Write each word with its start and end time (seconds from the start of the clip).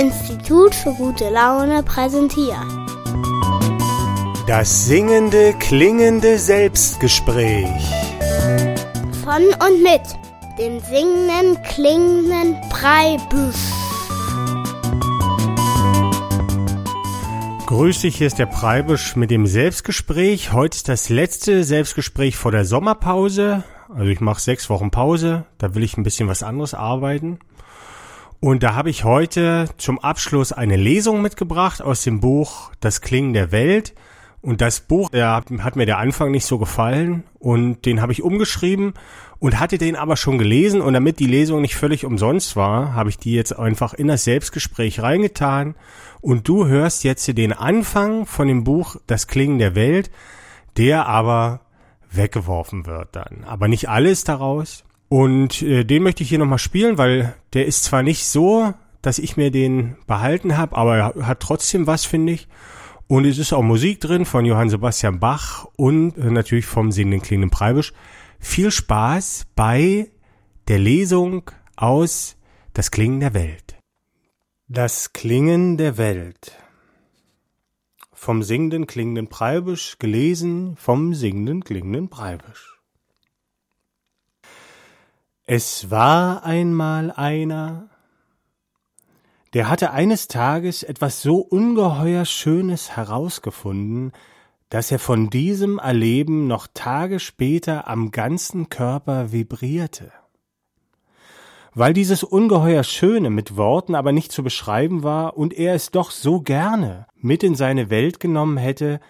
Institut 0.00 0.74
für 0.74 0.94
gute 0.94 1.28
Laune 1.28 1.82
präsentiert. 1.82 2.56
Das 4.46 4.86
singende, 4.86 5.52
klingende 5.58 6.38
Selbstgespräch. 6.38 7.68
Von 9.22 9.42
und 9.42 9.82
mit 9.82 10.00
dem 10.58 10.80
singenden, 10.80 11.62
klingenden 11.64 12.56
Breibüsch. 12.70 13.56
Grüß 17.66 18.00
dich, 18.00 18.16
hier 18.16 18.26
ist 18.26 18.38
der 18.38 18.46
Preibisch 18.46 19.16
mit 19.16 19.30
dem 19.30 19.46
Selbstgespräch. 19.46 20.54
Heute 20.54 20.76
ist 20.76 20.88
das 20.88 21.10
letzte 21.10 21.62
Selbstgespräch 21.62 22.38
vor 22.38 22.52
der 22.52 22.64
Sommerpause. 22.64 23.64
Also 23.94 24.06
ich 24.06 24.20
mache 24.20 24.40
sechs 24.40 24.70
Wochen 24.70 24.90
Pause, 24.90 25.44
da 25.58 25.74
will 25.74 25.82
ich 25.82 25.98
ein 25.98 26.04
bisschen 26.04 26.26
was 26.26 26.42
anderes 26.42 26.72
arbeiten. 26.72 27.38
Und 28.40 28.62
da 28.62 28.74
habe 28.74 28.88
ich 28.88 29.04
heute 29.04 29.68
zum 29.76 29.98
Abschluss 29.98 30.52
eine 30.52 30.76
Lesung 30.76 31.20
mitgebracht 31.20 31.82
aus 31.82 32.02
dem 32.02 32.20
Buch 32.20 32.72
Das 32.80 33.02
Klingen 33.02 33.34
der 33.34 33.52
Welt. 33.52 33.94
Und 34.40 34.62
das 34.62 34.80
Buch, 34.80 35.10
der 35.10 35.44
hat 35.58 35.76
mir 35.76 35.84
der 35.84 35.98
Anfang 35.98 36.30
nicht 36.30 36.46
so 36.46 36.56
gefallen 36.56 37.24
und 37.38 37.84
den 37.84 38.00
habe 38.00 38.12
ich 38.12 38.22
umgeschrieben 38.22 38.94
und 39.38 39.60
hatte 39.60 39.76
den 39.76 39.96
aber 39.96 40.16
schon 40.16 40.38
gelesen 40.38 40.80
und 40.80 40.94
damit 40.94 41.18
die 41.18 41.26
Lesung 41.26 41.60
nicht 41.60 41.76
völlig 41.76 42.06
umsonst 42.06 42.56
war, 42.56 42.94
habe 42.94 43.10
ich 43.10 43.18
die 43.18 43.34
jetzt 43.34 43.58
einfach 43.58 43.92
in 43.92 44.08
das 44.08 44.24
Selbstgespräch 44.24 45.02
reingetan 45.02 45.74
und 46.22 46.48
du 46.48 46.66
hörst 46.66 47.04
jetzt 47.04 47.28
den 47.36 47.52
Anfang 47.52 48.24
von 48.24 48.48
dem 48.48 48.64
Buch 48.64 48.96
Das 49.06 49.26
Klingen 49.26 49.58
der 49.58 49.74
Welt, 49.74 50.10
der 50.78 51.06
aber 51.06 51.60
weggeworfen 52.10 52.86
wird 52.86 53.08
dann. 53.12 53.44
Aber 53.46 53.68
nicht 53.68 53.90
alles 53.90 54.24
daraus. 54.24 54.84
Und 55.10 55.60
äh, 55.62 55.82
den 55.84 56.04
möchte 56.04 56.22
ich 56.22 56.28
hier 56.28 56.38
nochmal 56.38 56.60
spielen, 56.60 56.96
weil 56.96 57.34
der 57.52 57.66
ist 57.66 57.82
zwar 57.82 58.04
nicht 58.04 58.24
so, 58.24 58.72
dass 59.02 59.18
ich 59.18 59.36
mir 59.36 59.50
den 59.50 59.96
behalten 60.06 60.56
habe, 60.56 60.76
aber 60.76 60.96
er 60.96 61.26
hat 61.26 61.40
trotzdem 61.40 61.88
was, 61.88 62.04
finde 62.04 62.34
ich. 62.34 62.46
Und 63.08 63.24
es 63.24 63.38
ist 63.38 63.52
auch 63.52 63.62
Musik 63.62 64.00
drin 64.00 64.24
von 64.24 64.44
Johann 64.44 64.70
Sebastian 64.70 65.18
Bach 65.18 65.66
und 65.74 66.16
äh, 66.16 66.30
natürlich 66.30 66.66
vom 66.66 66.92
singenden 66.92 67.22
klingenden 67.22 67.50
Preibisch. 67.50 67.92
Viel 68.38 68.70
Spaß 68.70 69.48
bei 69.56 70.12
der 70.68 70.78
Lesung 70.78 71.50
aus 71.74 72.36
Das 72.72 72.92
Klingen 72.92 73.18
der 73.18 73.34
Welt. 73.34 73.76
Das 74.68 75.12
Klingen 75.12 75.76
der 75.76 75.98
Welt. 75.98 76.56
Vom 78.12 78.44
singenden 78.44 78.86
klingenden 78.86 79.26
Preibisch 79.26 79.98
gelesen 79.98 80.76
vom 80.76 81.14
singenden 81.14 81.64
klingenden 81.64 82.10
Preibisch. 82.10 82.69
Es 85.52 85.90
war 85.90 86.44
einmal 86.44 87.10
einer, 87.10 87.88
der 89.52 89.68
hatte 89.68 89.90
eines 89.90 90.28
Tages 90.28 90.84
etwas 90.84 91.22
so 91.22 91.38
ungeheuer 91.38 92.24
Schönes 92.24 92.96
herausgefunden, 92.96 94.12
dass 94.68 94.92
er 94.92 95.00
von 95.00 95.28
diesem 95.28 95.80
Erleben 95.80 96.46
noch 96.46 96.68
Tage 96.72 97.18
später 97.18 97.88
am 97.88 98.12
ganzen 98.12 98.68
Körper 98.68 99.32
vibrierte. 99.32 100.12
Weil 101.74 101.94
dieses 101.94 102.22
ungeheuer 102.22 102.84
Schöne 102.84 103.30
mit 103.30 103.56
Worten 103.56 103.96
aber 103.96 104.12
nicht 104.12 104.30
zu 104.30 104.44
beschreiben 104.44 105.02
war 105.02 105.36
und 105.36 105.52
er 105.52 105.74
es 105.74 105.90
doch 105.90 106.12
so 106.12 106.42
gerne 106.42 107.08
mit 107.16 107.42
in 107.42 107.56
seine 107.56 107.90
Welt 107.90 108.20
genommen 108.20 108.56
hätte, 108.56 109.00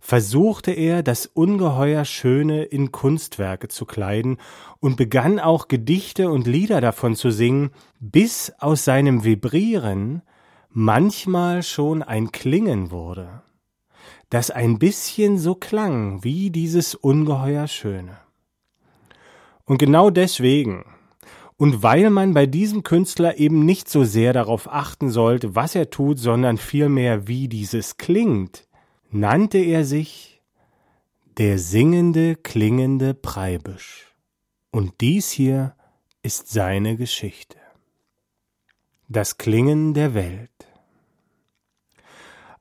versuchte 0.00 0.72
er, 0.72 1.02
das 1.02 1.26
ungeheuer 1.26 2.04
Schöne 2.04 2.64
in 2.64 2.90
Kunstwerke 2.90 3.68
zu 3.68 3.84
kleiden 3.84 4.38
und 4.80 4.96
begann 4.96 5.38
auch 5.38 5.68
Gedichte 5.68 6.30
und 6.30 6.46
Lieder 6.46 6.80
davon 6.80 7.14
zu 7.14 7.30
singen, 7.30 7.70
bis 8.00 8.52
aus 8.58 8.84
seinem 8.84 9.24
Vibrieren 9.24 10.22
manchmal 10.70 11.62
schon 11.62 12.02
ein 12.02 12.32
Klingen 12.32 12.90
wurde, 12.90 13.42
das 14.30 14.50
ein 14.50 14.78
bisschen 14.78 15.38
so 15.38 15.54
klang 15.54 16.24
wie 16.24 16.50
dieses 16.50 16.94
ungeheuer 16.94 17.68
Schöne. 17.68 18.18
Und 19.64 19.78
genau 19.78 20.10
deswegen, 20.10 20.84
und 21.56 21.82
weil 21.82 22.08
man 22.08 22.32
bei 22.32 22.46
diesem 22.46 22.84
Künstler 22.84 23.38
eben 23.38 23.66
nicht 23.66 23.88
so 23.88 24.02
sehr 24.02 24.32
darauf 24.32 24.72
achten 24.72 25.10
sollte, 25.10 25.54
was 25.54 25.74
er 25.74 25.90
tut, 25.90 26.18
sondern 26.18 26.56
vielmehr 26.56 27.28
wie 27.28 27.48
dieses 27.48 27.98
klingt, 27.98 28.66
nannte 29.10 29.58
er 29.58 29.84
sich 29.84 30.42
der 31.38 31.58
singende, 31.58 32.36
klingende 32.36 33.14
Preibisch. 33.14 34.14
Und 34.70 35.00
dies 35.00 35.30
hier 35.30 35.74
ist 36.22 36.48
seine 36.48 36.96
Geschichte. 36.96 37.56
Das 39.08 39.38
Klingen 39.38 39.94
der 39.94 40.14
Welt. 40.14 40.50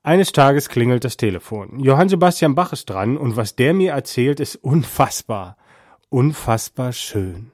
Eines 0.02 0.32
Tages 0.32 0.70
klingelt 0.70 1.04
das 1.04 1.18
Telefon. 1.18 1.80
Johann 1.80 2.10
Sebastian 2.10 2.56
Bach 2.56 2.74
ist 2.74 2.90
dran 2.90 3.18
und 3.18 3.36
was 3.36 3.56
der 3.56 3.74
mir 3.74 3.92
erzählt, 3.92 4.40
ist 4.40 4.56
unfassbar, 4.56 5.58
unfassbar 6.10 6.94
schön. 6.94 7.52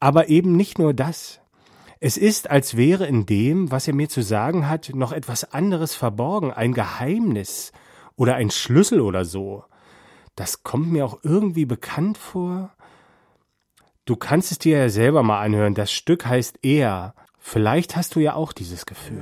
Aber 0.00 0.28
eben 0.28 0.56
nicht 0.56 0.78
nur 0.78 0.92
das. 0.92 1.40
Es 2.00 2.16
ist, 2.16 2.50
als 2.50 2.76
wäre 2.76 3.06
in 3.06 3.26
dem, 3.26 3.70
was 3.70 3.86
er 3.86 3.94
mir 3.94 4.08
zu 4.08 4.22
sagen 4.22 4.68
hat, 4.68 4.90
noch 4.92 5.12
etwas 5.12 5.52
anderes 5.52 5.94
verborgen, 5.94 6.52
ein 6.52 6.74
Geheimnis, 6.74 7.72
oder 8.22 8.36
ein 8.36 8.52
Schlüssel 8.52 9.00
oder 9.00 9.24
so. 9.24 9.64
Das 10.36 10.62
kommt 10.62 10.92
mir 10.92 11.04
auch 11.04 11.18
irgendwie 11.24 11.64
bekannt 11.64 12.16
vor. 12.16 12.72
Du 14.04 14.14
kannst 14.14 14.52
es 14.52 14.60
dir 14.60 14.78
ja 14.78 14.88
selber 14.90 15.24
mal 15.24 15.40
anhören. 15.40 15.74
Das 15.74 15.90
Stück 15.90 16.24
heißt 16.24 16.60
Er. 16.62 17.16
Vielleicht 17.40 17.96
hast 17.96 18.14
du 18.14 18.20
ja 18.20 18.34
auch 18.34 18.52
dieses 18.52 18.86
Gefühl. 18.86 19.20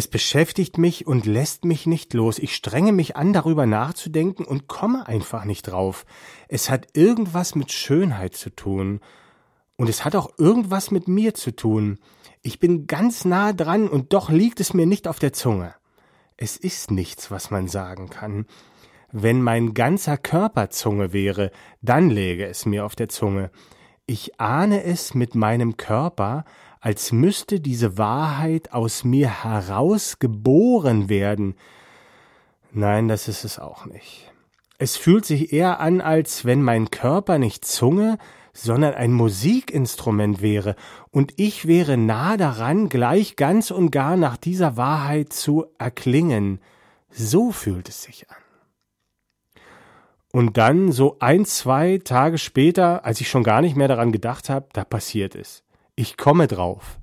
Es 0.00 0.08
beschäftigt 0.08 0.78
mich 0.78 1.06
und 1.06 1.26
lässt 1.26 1.66
mich 1.66 1.84
nicht 1.86 2.14
los. 2.14 2.38
Ich 2.38 2.56
strenge 2.56 2.90
mich 2.90 3.16
an, 3.16 3.34
darüber 3.34 3.66
nachzudenken 3.66 4.46
und 4.46 4.66
komme 4.66 5.06
einfach 5.06 5.44
nicht 5.44 5.64
drauf. 5.64 6.06
Es 6.48 6.70
hat 6.70 6.86
irgendwas 6.94 7.54
mit 7.54 7.70
Schönheit 7.70 8.34
zu 8.34 8.48
tun. 8.48 9.00
Und 9.76 9.90
es 9.90 10.02
hat 10.02 10.16
auch 10.16 10.30
irgendwas 10.38 10.90
mit 10.90 11.06
mir 11.06 11.34
zu 11.34 11.54
tun. 11.54 11.98
Ich 12.40 12.58
bin 12.58 12.86
ganz 12.86 13.26
nah 13.26 13.52
dran 13.52 13.90
und 13.90 14.14
doch 14.14 14.30
liegt 14.30 14.60
es 14.60 14.72
mir 14.72 14.86
nicht 14.86 15.06
auf 15.06 15.18
der 15.18 15.34
Zunge. 15.34 15.74
Es 16.38 16.56
ist 16.56 16.90
nichts, 16.90 17.30
was 17.30 17.50
man 17.50 17.68
sagen 17.68 18.08
kann. 18.08 18.46
Wenn 19.12 19.42
mein 19.42 19.74
ganzer 19.74 20.16
Körper 20.16 20.70
Zunge 20.70 21.12
wäre, 21.12 21.50
dann 21.82 22.08
läge 22.08 22.46
es 22.46 22.64
mir 22.64 22.86
auf 22.86 22.96
der 22.96 23.10
Zunge. 23.10 23.50
Ich 24.06 24.40
ahne 24.40 24.82
es 24.82 25.12
mit 25.12 25.34
meinem 25.34 25.76
Körper, 25.76 26.46
als 26.80 27.12
müsste 27.12 27.60
diese 27.60 27.98
Wahrheit 27.98 28.72
aus 28.72 29.04
mir 29.04 29.44
herausgeboren 29.44 31.08
werden. 31.08 31.54
Nein, 32.72 33.08
das 33.08 33.28
ist 33.28 33.44
es 33.44 33.58
auch 33.58 33.84
nicht. 33.86 34.32
Es 34.78 34.96
fühlt 34.96 35.26
sich 35.26 35.52
eher 35.52 35.80
an, 35.80 36.00
als 36.00 36.46
wenn 36.46 36.62
mein 36.62 36.90
Körper 36.90 37.38
nicht 37.38 37.66
Zunge, 37.66 38.16
sondern 38.52 38.94
ein 38.94 39.12
Musikinstrument 39.12 40.40
wäre, 40.40 40.74
und 41.10 41.34
ich 41.36 41.66
wäre 41.66 41.96
nah 41.96 42.36
daran, 42.36 42.88
gleich 42.88 43.36
ganz 43.36 43.70
und 43.70 43.90
gar 43.90 44.16
nach 44.16 44.36
dieser 44.36 44.76
Wahrheit 44.76 45.32
zu 45.32 45.66
erklingen. 45.78 46.60
So 47.10 47.52
fühlt 47.52 47.88
es 47.88 48.02
sich 48.02 48.28
an. 48.30 48.36
Und 50.32 50.56
dann, 50.56 50.92
so 50.92 51.16
ein, 51.18 51.44
zwei 51.44 51.98
Tage 51.98 52.38
später, 52.38 53.04
als 53.04 53.20
ich 53.20 53.28
schon 53.28 53.42
gar 53.42 53.60
nicht 53.60 53.76
mehr 53.76 53.88
daran 53.88 54.12
gedacht 54.12 54.48
habe, 54.48 54.68
da 54.72 54.84
passiert 54.84 55.34
es. 55.34 55.64
Ich 56.00 56.16
komme 56.16 56.46
drauf. 56.46 56.98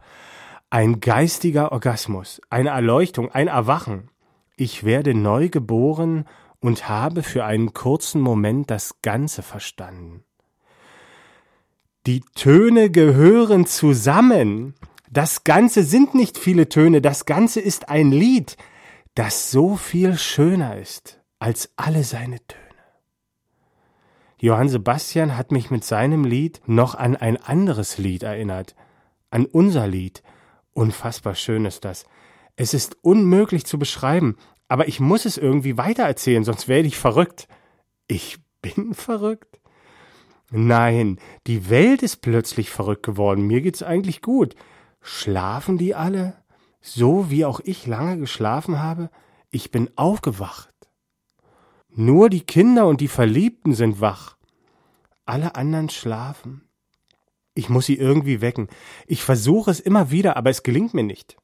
Ein 0.72 1.02
geistiger 1.02 1.72
Orgasmus, 1.72 2.42
eine 2.50 2.70
Erleuchtung, 2.70 3.30
ein 3.30 3.48
Erwachen. 3.48 4.10
Ich 4.56 4.86
werde 4.86 5.14
neu 5.14 5.50
geboren 5.50 6.26
und 6.62 6.90
habe 6.90 7.22
für 7.22 7.46
einen 7.46 7.74
kurzen 7.74 8.20
Moment 8.22 8.72
das 8.72 9.04
Ganze 9.04 9.44
verstanden. 9.44 10.24
Die 12.08 12.22
Töne 12.34 12.90
gehören 12.90 13.68
zusammen. 13.68 14.74
Das 15.12 15.44
Ganze 15.44 15.84
sind 15.84 16.16
nicht 16.16 16.40
viele 16.40 16.68
Töne, 16.68 17.00
das 17.00 17.26
Ganze 17.26 17.60
ist 17.60 17.90
ein 17.90 18.12
Lied, 18.12 18.58
das 19.14 19.52
so 19.52 19.76
viel 19.76 20.18
schöner 20.18 20.76
ist 20.76 21.22
als 21.38 21.72
alle 21.76 22.04
seine 22.04 22.40
Töne. 22.48 22.64
Johann 24.40 24.70
Sebastian 24.70 25.38
hat 25.38 25.52
mich 25.52 25.70
mit 25.70 25.84
seinem 25.84 26.24
Lied 26.24 26.62
noch 26.66 26.96
an 26.96 27.16
ein 27.16 27.38
anderes 27.38 28.00
Lied 28.00 28.24
erinnert, 28.24 28.74
an 29.30 29.46
unser 29.46 29.88
Lied. 29.88 30.24
Unfassbar 30.74 31.36
schön 31.36 31.66
ist 31.66 31.86
das. 31.86 32.06
Es 32.56 32.74
ist 32.74 32.98
unmöglich 33.02 33.66
zu 33.66 33.78
beschreiben, 33.80 34.36
aber 34.68 34.88
ich 34.88 35.00
muss 35.00 35.26
es 35.26 35.38
irgendwie 35.38 35.78
weitererzählen, 35.78 36.44
sonst 36.44 36.68
werde 36.68 36.88
ich 36.88 36.98
verrückt. 36.98 37.48
Ich 38.08 38.40
bin 38.62 38.94
verrückt? 38.94 39.60
Nein, 40.50 41.20
die 41.46 41.70
Welt 41.70 42.04
ist 42.04 42.18
plötzlich 42.22 42.70
verrückt 42.70 43.04
geworden. 43.04 43.48
Mir 43.48 43.62
geht's 43.62 43.84
eigentlich 43.84 44.22
gut. 44.22 44.56
Schlafen 45.02 45.78
die 45.78 45.94
alle? 45.94 46.36
So 46.80 47.30
wie 47.30 47.44
auch 47.44 47.60
ich 47.60 47.86
lange 47.86 48.18
geschlafen 48.18 48.82
habe? 48.82 49.10
Ich 49.52 49.72
bin 49.72 49.90
aufgewacht. 49.96 50.74
Nur 51.90 52.30
die 52.30 52.42
Kinder 52.42 52.88
und 52.88 53.02
die 53.02 53.08
Verliebten 53.08 53.74
sind 53.74 54.00
wach. 54.00 54.38
Alle 55.26 55.56
anderen 55.56 55.90
schlafen. 55.90 56.67
Ich 57.58 57.70
muss 57.70 57.88
sie 57.88 57.96
irgendwie 57.96 58.42
wecken. 58.42 58.68
Ich 59.08 59.24
versuche 59.24 59.72
es 59.72 59.80
immer 59.80 60.12
wieder, 60.12 60.38
aber 60.38 60.52
es 60.52 60.62
gelingt 60.62 60.94
mir 60.94 61.04
nicht. 61.04 61.38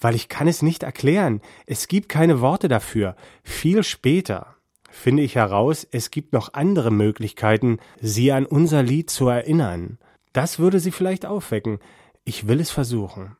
Weil 0.00 0.14
ich 0.14 0.28
kann 0.28 0.46
es 0.46 0.62
nicht 0.62 0.84
erklären. 0.84 1.40
Es 1.66 1.88
gibt 1.88 2.08
keine 2.08 2.40
Worte 2.40 2.68
dafür. 2.68 3.16
Viel 3.42 3.82
später 3.82 4.54
finde 4.88 5.24
ich 5.24 5.34
heraus, 5.34 5.86
es 5.90 6.12
gibt 6.12 6.32
noch 6.32 6.54
andere 6.54 6.92
Möglichkeiten, 6.92 7.78
sie 8.00 8.30
an 8.30 8.46
unser 8.46 8.84
Lied 8.84 9.10
zu 9.10 9.28
erinnern. 9.28 9.98
Das 10.32 10.60
würde 10.60 10.78
sie 10.78 10.92
vielleicht 10.92 11.26
aufwecken. 11.26 11.80
Ich 12.24 12.46
will 12.46 12.60
es 12.60 12.70
versuchen. 12.70 13.36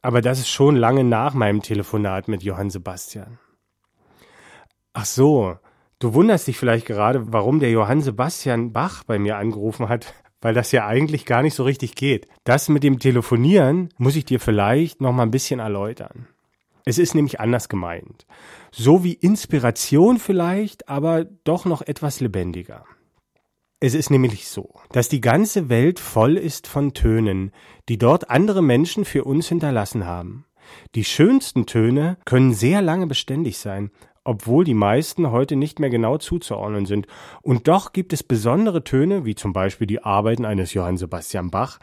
Aber 0.00 0.20
das 0.20 0.38
ist 0.38 0.48
schon 0.48 0.76
lange 0.76 1.02
nach 1.02 1.34
meinem 1.34 1.60
Telefonat 1.60 2.28
mit 2.28 2.44
Johann 2.44 2.70
Sebastian. 2.70 3.38
Ach 4.92 5.06
so, 5.06 5.56
Du 6.02 6.14
wunderst 6.14 6.48
dich 6.48 6.58
vielleicht 6.58 6.86
gerade, 6.86 7.32
warum 7.32 7.60
der 7.60 7.70
Johann 7.70 8.00
Sebastian 8.00 8.72
Bach 8.72 9.04
bei 9.04 9.20
mir 9.20 9.36
angerufen 9.36 9.88
hat, 9.88 10.12
weil 10.42 10.52
das 10.52 10.72
ja 10.72 10.86
eigentlich 10.86 11.24
gar 11.24 11.42
nicht 11.42 11.54
so 11.54 11.62
richtig 11.62 11.94
geht. 11.94 12.28
Das 12.44 12.68
mit 12.68 12.82
dem 12.82 12.98
Telefonieren 12.98 13.88
muss 13.96 14.16
ich 14.16 14.26
dir 14.26 14.40
vielleicht 14.40 15.00
noch 15.00 15.12
mal 15.12 15.22
ein 15.22 15.30
bisschen 15.30 15.60
erläutern. 15.60 16.26
Es 16.84 16.98
ist 16.98 17.14
nämlich 17.14 17.40
anders 17.40 17.68
gemeint. 17.68 18.26
So 18.72 19.04
wie 19.04 19.12
Inspiration 19.12 20.18
vielleicht, 20.18 20.88
aber 20.88 21.24
doch 21.24 21.64
noch 21.64 21.80
etwas 21.80 22.20
lebendiger. 22.20 22.84
Es 23.78 23.94
ist 23.94 24.10
nämlich 24.10 24.48
so, 24.48 24.74
dass 24.90 25.08
die 25.08 25.20
ganze 25.20 25.68
Welt 25.68 25.98
voll 25.98 26.36
ist 26.36 26.66
von 26.66 26.92
Tönen, 26.92 27.52
die 27.88 27.98
dort 27.98 28.30
andere 28.30 28.62
Menschen 28.62 29.04
für 29.04 29.24
uns 29.24 29.48
hinterlassen 29.48 30.06
haben. 30.06 30.44
Die 30.94 31.04
schönsten 31.04 31.66
Töne 31.66 32.16
können 32.24 32.54
sehr 32.54 32.82
lange 32.82 33.06
beständig 33.06 33.58
sein 33.58 33.90
obwohl 34.24 34.64
die 34.64 34.74
meisten 34.74 35.30
heute 35.30 35.56
nicht 35.56 35.80
mehr 35.80 35.90
genau 35.90 36.18
zuzuordnen 36.18 36.86
sind. 36.86 37.06
Und 37.42 37.68
doch 37.68 37.92
gibt 37.92 38.12
es 38.12 38.22
besondere 38.22 38.84
Töne, 38.84 39.24
wie 39.24 39.34
zum 39.34 39.52
Beispiel 39.52 39.86
die 39.86 40.02
Arbeiten 40.02 40.44
eines 40.44 40.74
Johann 40.74 40.96
Sebastian 40.96 41.50
Bach, 41.50 41.78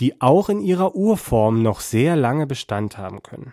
die 0.00 0.20
auch 0.20 0.48
in 0.48 0.60
ihrer 0.60 0.94
Urform 0.94 1.62
noch 1.62 1.80
sehr 1.80 2.16
lange 2.16 2.46
Bestand 2.46 2.98
haben 2.98 3.22
können. 3.22 3.52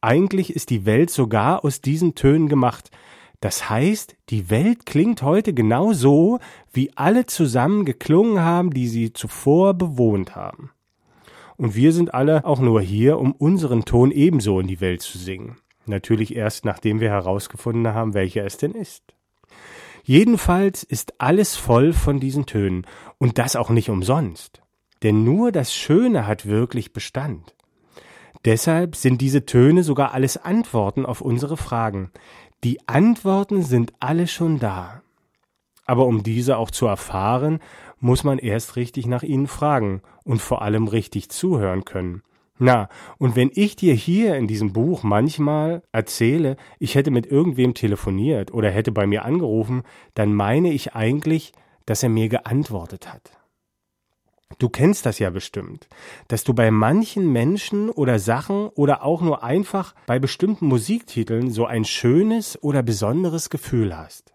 Eigentlich 0.00 0.54
ist 0.54 0.70
die 0.70 0.84
Welt 0.84 1.10
sogar 1.10 1.64
aus 1.64 1.80
diesen 1.80 2.14
Tönen 2.14 2.48
gemacht. 2.48 2.90
Das 3.40 3.68
heißt, 3.68 4.16
die 4.28 4.50
Welt 4.50 4.86
klingt 4.86 5.22
heute 5.22 5.54
genau 5.54 5.92
so, 5.92 6.38
wie 6.72 6.92
alle 6.96 7.26
zusammen 7.26 7.84
geklungen 7.84 8.40
haben, 8.40 8.70
die 8.70 8.88
sie 8.88 9.12
zuvor 9.12 9.74
bewohnt 9.74 10.36
haben. 10.36 10.70
Und 11.56 11.74
wir 11.74 11.92
sind 11.92 12.14
alle 12.14 12.44
auch 12.44 12.60
nur 12.60 12.80
hier, 12.80 13.18
um 13.18 13.32
unseren 13.32 13.84
Ton 13.84 14.10
ebenso 14.10 14.60
in 14.60 14.66
die 14.66 14.80
Welt 14.80 15.02
zu 15.02 15.18
singen. 15.18 15.56
Natürlich 15.86 16.34
erst 16.34 16.64
nachdem 16.64 17.00
wir 17.00 17.10
herausgefunden 17.10 17.94
haben, 17.94 18.14
welcher 18.14 18.44
es 18.44 18.56
denn 18.56 18.72
ist. 18.72 19.14
Jedenfalls 20.02 20.82
ist 20.82 21.14
alles 21.18 21.56
voll 21.56 21.92
von 21.92 22.20
diesen 22.20 22.46
Tönen 22.46 22.86
und 23.18 23.38
das 23.38 23.56
auch 23.56 23.70
nicht 23.70 23.88
umsonst. 23.88 24.62
Denn 25.02 25.24
nur 25.24 25.52
das 25.52 25.74
Schöne 25.74 26.26
hat 26.26 26.46
wirklich 26.46 26.92
Bestand. 26.92 27.54
Deshalb 28.44 28.96
sind 28.96 29.20
diese 29.20 29.46
Töne 29.46 29.82
sogar 29.82 30.12
alles 30.12 30.36
Antworten 30.36 31.06
auf 31.06 31.22
unsere 31.22 31.56
Fragen. 31.56 32.10
Die 32.62 32.86
Antworten 32.86 33.62
sind 33.62 33.92
alle 34.00 34.26
schon 34.26 34.58
da. 34.58 35.02
Aber 35.86 36.06
um 36.06 36.22
diese 36.22 36.56
auch 36.58 36.70
zu 36.70 36.86
erfahren, 36.86 37.60
muss 38.00 38.24
man 38.24 38.38
erst 38.38 38.76
richtig 38.76 39.06
nach 39.06 39.22
ihnen 39.22 39.46
fragen 39.46 40.02
und 40.24 40.40
vor 40.40 40.62
allem 40.62 40.88
richtig 40.88 41.30
zuhören 41.30 41.84
können. 41.84 42.22
Na, 42.58 42.88
und 43.18 43.34
wenn 43.34 43.50
ich 43.52 43.74
dir 43.74 43.94
hier 43.94 44.36
in 44.36 44.46
diesem 44.46 44.72
Buch 44.72 45.02
manchmal 45.02 45.82
erzähle, 45.90 46.56
ich 46.78 46.94
hätte 46.94 47.10
mit 47.10 47.26
irgendwem 47.26 47.74
telefoniert 47.74 48.54
oder 48.54 48.70
hätte 48.70 48.92
bei 48.92 49.06
mir 49.06 49.24
angerufen, 49.24 49.82
dann 50.14 50.34
meine 50.34 50.72
ich 50.72 50.94
eigentlich, 50.94 51.52
dass 51.84 52.02
er 52.04 52.10
mir 52.10 52.28
geantwortet 52.28 53.12
hat. 53.12 53.32
Du 54.58 54.68
kennst 54.68 55.04
das 55.04 55.18
ja 55.18 55.30
bestimmt, 55.30 55.88
dass 56.28 56.44
du 56.44 56.54
bei 56.54 56.70
manchen 56.70 57.32
Menschen 57.32 57.90
oder 57.90 58.20
Sachen 58.20 58.68
oder 58.68 59.02
auch 59.02 59.20
nur 59.20 59.42
einfach 59.42 59.96
bei 60.06 60.20
bestimmten 60.20 60.66
Musiktiteln 60.66 61.50
so 61.50 61.66
ein 61.66 61.84
schönes 61.84 62.62
oder 62.62 62.84
besonderes 62.84 63.50
Gefühl 63.50 63.96
hast. 63.96 64.32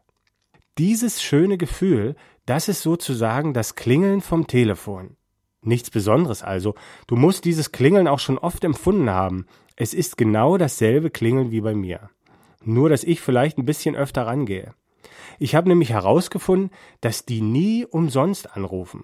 Dieses 0.77 1.21
schöne 1.21 1.57
Gefühl, 1.57 2.15
das 2.45 2.67
ist 2.67 2.81
sozusagen 2.81 3.53
das 3.53 3.75
Klingeln 3.75 4.19
vom 4.19 4.47
Telefon. 4.47 5.15
Nichts 5.61 5.89
Besonderes 5.89 6.41
also. 6.43 6.75
Du 7.07 7.15
musst 7.15 7.45
dieses 7.45 7.71
Klingeln 7.71 8.07
auch 8.07 8.19
schon 8.19 8.37
oft 8.37 8.63
empfunden 8.63 9.09
haben. 9.09 9.45
Es 9.75 9.93
ist 9.93 10.17
genau 10.17 10.57
dasselbe 10.57 11.09
Klingeln 11.09 11.51
wie 11.51 11.61
bei 11.61 11.73
mir. 11.73 12.09
Nur, 12.63 12.89
dass 12.89 13.03
ich 13.03 13.21
vielleicht 13.21 13.57
ein 13.57 13.65
bisschen 13.65 13.95
öfter 13.95 14.25
rangehe. 14.25 14.73
Ich 15.37 15.55
habe 15.55 15.69
nämlich 15.69 15.91
herausgefunden, 15.91 16.71
dass 17.01 17.25
die 17.25 17.41
nie 17.41 17.85
umsonst 17.85 18.55
anrufen. 18.55 19.03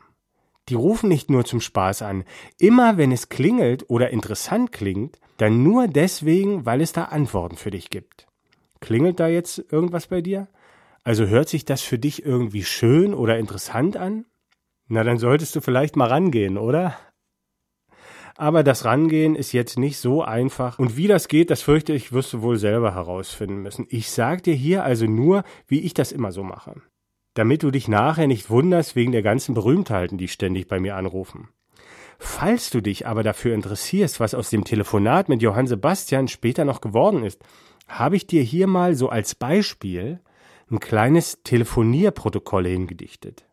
Die 0.69 0.73
rufen 0.73 1.09
nicht 1.09 1.29
nur 1.29 1.45
zum 1.45 1.61
Spaß 1.61 2.01
an. 2.01 2.23
Immer 2.57 2.97
wenn 2.97 3.11
es 3.11 3.29
klingelt 3.29 3.89
oder 3.89 4.09
interessant 4.09 4.71
klingt, 4.71 5.19
dann 5.37 5.63
nur 5.63 5.87
deswegen, 5.87 6.65
weil 6.65 6.81
es 6.81 6.91
da 6.91 7.05
Antworten 7.05 7.55
für 7.55 7.71
dich 7.71 7.89
gibt. 7.89 8.27
Klingelt 8.79 9.19
da 9.19 9.27
jetzt 9.27 9.63
irgendwas 9.71 10.07
bei 10.07 10.21
dir? 10.21 10.47
Also 11.03 11.27
hört 11.27 11.49
sich 11.49 11.65
das 11.65 11.81
für 11.81 11.99
dich 11.99 12.25
irgendwie 12.25 12.63
schön 12.63 13.13
oder 13.13 13.37
interessant 13.37 13.95
an? 13.95 14.25
Na, 14.87 15.03
dann 15.03 15.17
solltest 15.17 15.55
du 15.55 15.61
vielleicht 15.61 15.95
mal 15.95 16.07
rangehen, 16.07 16.57
oder? 16.57 16.95
Aber 18.37 18.63
das 18.63 18.83
Rangehen 18.83 19.35
ist 19.35 19.53
jetzt 19.53 19.79
nicht 19.79 19.97
so 19.97 20.21
einfach. 20.21 20.77
Und 20.77 20.97
wie 20.97 21.07
das 21.07 21.27
geht, 21.27 21.49
das 21.49 21.61
fürchte 21.61 21.93
ich, 21.93 22.11
wirst 22.11 22.33
du 22.33 22.41
wohl 22.41 22.57
selber 22.57 22.93
herausfinden 22.93 23.61
müssen. 23.61 23.87
Ich 23.89 24.11
sag 24.11 24.43
dir 24.43 24.53
hier 24.53 24.83
also 24.83 25.05
nur, 25.05 25.43
wie 25.67 25.79
ich 25.79 25.93
das 25.93 26.11
immer 26.11 26.31
so 26.31 26.43
mache. 26.43 26.81
Damit 27.33 27.63
du 27.63 27.71
dich 27.71 27.87
nachher 27.87 28.27
nicht 28.27 28.49
wunderst 28.49 28.95
wegen 28.95 29.11
der 29.11 29.23
ganzen 29.23 29.55
Berühmtheiten, 29.55 30.17
die 30.17 30.27
ständig 30.27 30.67
bei 30.67 30.79
mir 30.79 30.95
anrufen. 30.97 31.49
Falls 32.19 32.69
du 32.69 32.81
dich 32.81 33.07
aber 33.07 33.23
dafür 33.23 33.53
interessierst, 33.53 34.19
was 34.19 34.33
aus 34.33 34.49
dem 34.49 34.63
Telefonat 34.63 35.29
mit 35.29 35.41
Johann 35.41 35.67
Sebastian 35.67 36.27
später 36.27 36.65
noch 36.65 36.81
geworden 36.81 37.23
ist, 37.23 37.41
habe 37.87 38.15
ich 38.15 38.27
dir 38.27 38.41
hier 38.41 38.67
mal 38.67 38.95
so 38.95 39.09
als 39.09 39.35
Beispiel 39.35 40.19
ein 40.69 40.79
kleines 40.79 41.43
Telefonierprotokoll 41.43 42.67
hingedichtet. 42.67 43.45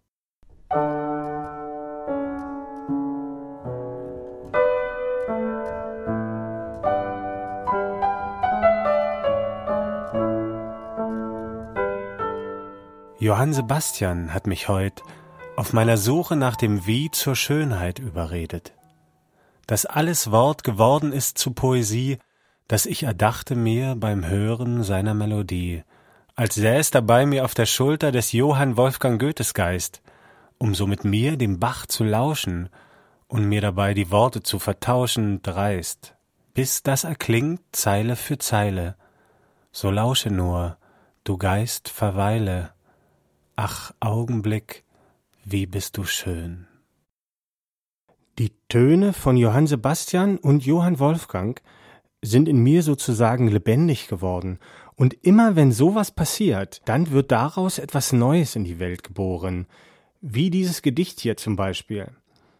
Johann 13.32 13.54
Sebastian 13.54 14.34
hat 14.34 14.46
mich 14.46 14.68
heut 14.68 15.02
auf 15.56 15.72
meiner 15.72 15.96
Suche 15.96 16.36
nach 16.36 16.54
dem 16.54 16.86
Wie 16.86 17.10
zur 17.10 17.34
Schönheit 17.34 17.98
überredet. 17.98 18.74
Dass 19.66 19.86
alles 19.86 20.30
Wort 20.30 20.64
geworden 20.64 21.14
ist 21.14 21.38
zu 21.38 21.52
Poesie, 21.52 22.18
das 22.68 22.84
ich 22.84 23.04
erdachte 23.04 23.54
mir 23.54 23.94
beim 23.94 24.26
Hören 24.26 24.82
seiner 24.84 25.14
Melodie, 25.14 25.82
als 26.36 26.56
säß 26.56 26.90
dabei 26.90 27.24
mir 27.24 27.46
auf 27.46 27.54
der 27.54 27.64
Schulter 27.64 28.12
des 28.12 28.32
Johann 28.32 28.76
Wolfgang 28.76 29.18
Goethes 29.18 29.54
Geist, 29.54 30.02
um 30.58 30.74
so 30.74 30.86
mit 30.86 31.06
mir 31.06 31.38
dem 31.38 31.58
Bach 31.58 31.86
zu 31.86 32.04
lauschen 32.04 32.68
und 33.28 33.46
mir 33.46 33.62
dabei 33.62 33.94
die 33.94 34.10
Worte 34.10 34.42
zu 34.42 34.58
vertauschen 34.58 35.40
dreist, 35.40 36.16
bis 36.52 36.82
das 36.82 37.04
erklingt 37.04 37.62
Zeile 37.72 38.16
für 38.16 38.36
Zeile. 38.36 38.94
So 39.70 39.90
lausche 39.90 40.30
nur, 40.30 40.76
du 41.24 41.38
Geist 41.38 41.88
verweile, 41.88 42.74
Ach 43.56 43.92
Augenblick, 44.00 44.82
wie 45.44 45.66
bist 45.66 45.98
du 45.98 46.04
schön. 46.04 46.66
Die 48.38 48.54
Töne 48.70 49.12
von 49.12 49.36
Johann 49.36 49.66
Sebastian 49.66 50.38
und 50.38 50.64
Johann 50.64 50.98
Wolfgang 50.98 51.60
sind 52.22 52.48
in 52.48 52.62
mir 52.62 52.82
sozusagen 52.82 53.48
lebendig 53.48 54.08
geworden, 54.08 54.58
und 54.94 55.14
immer 55.22 55.54
wenn 55.54 55.70
sowas 55.70 56.12
passiert, 56.12 56.80
dann 56.86 57.10
wird 57.10 57.30
daraus 57.30 57.78
etwas 57.78 58.12
Neues 58.14 58.56
in 58.56 58.64
die 58.64 58.78
Welt 58.78 59.02
geboren, 59.02 59.66
wie 60.22 60.48
dieses 60.48 60.80
Gedicht 60.80 61.20
hier 61.20 61.36
zum 61.36 61.54
Beispiel. 61.54 62.08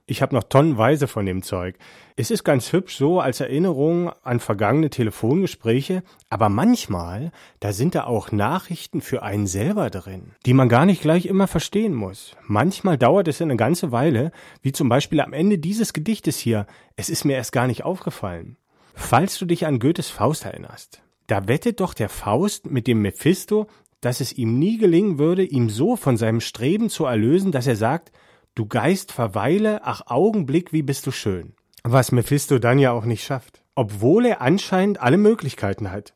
Ich 0.04 0.20
habe 0.20 0.34
noch 0.34 0.42
tonnenweise 0.42 1.06
von 1.06 1.26
dem 1.26 1.42
Zeug. 1.42 1.76
Es 2.16 2.32
ist 2.32 2.42
ganz 2.42 2.72
hübsch 2.72 2.96
so 2.96 3.20
als 3.20 3.38
Erinnerung 3.38 4.10
an 4.24 4.40
vergangene 4.40 4.90
Telefongespräche, 4.90 6.02
aber 6.28 6.48
manchmal, 6.48 7.30
da 7.60 7.72
sind 7.72 7.94
da 7.94 8.04
auch 8.04 8.32
Nachrichten 8.32 9.00
für 9.00 9.22
einen 9.22 9.46
selber 9.46 9.90
drin, 9.90 10.32
die 10.44 10.54
man 10.54 10.68
gar 10.68 10.86
nicht 10.86 11.02
gleich 11.02 11.26
immer 11.26 11.46
verstehen 11.46 11.94
muss. 11.94 12.36
Manchmal 12.48 12.98
dauert 12.98 13.28
es 13.28 13.40
eine 13.40 13.56
ganze 13.56 13.92
Weile, 13.92 14.32
wie 14.60 14.72
zum 14.72 14.88
Beispiel 14.88 15.20
am 15.20 15.32
Ende 15.32 15.58
dieses 15.58 15.92
Gedichtes 15.92 16.36
hier. 16.36 16.66
Es 16.96 17.08
ist 17.08 17.24
mir 17.24 17.36
erst 17.36 17.52
gar 17.52 17.68
nicht 17.68 17.84
aufgefallen. 17.84 18.56
Falls 18.94 19.38
du 19.38 19.46
dich 19.46 19.66
an 19.66 19.78
Goethes 19.78 20.10
Faust 20.10 20.44
erinnerst, 20.44 21.00
da 21.28 21.46
wettet 21.46 21.78
doch 21.78 21.94
der 21.94 22.08
Faust 22.08 22.68
mit 22.68 22.88
dem 22.88 23.02
Mephisto, 23.02 23.68
dass 24.00 24.20
es 24.20 24.32
ihm 24.32 24.58
nie 24.58 24.78
gelingen 24.78 25.18
würde, 25.18 25.44
ihm 25.44 25.70
so 25.70 25.94
von 25.94 26.16
seinem 26.16 26.40
Streben 26.40 26.90
zu 26.90 27.04
erlösen, 27.04 27.52
dass 27.52 27.68
er 27.68 27.76
sagt, 27.76 28.10
Du 28.54 28.66
Geist 28.66 29.12
verweile, 29.12 29.80
ach 29.84 30.02
Augenblick, 30.06 30.74
wie 30.74 30.82
bist 30.82 31.06
du 31.06 31.10
schön. 31.10 31.54
Was 31.84 32.12
Mephisto 32.12 32.58
dann 32.58 32.78
ja 32.78 32.92
auch 32.92 33.06
nicht 33.06 33.24
schafft. 33.24 33.62
Obwohl 33.74 34.26
er 34.26 34.42
anscheinend 34.42 35.00
alle 35.00 35.16
Möglichkeiten 35.16 35.90
hat. 35.90 36.12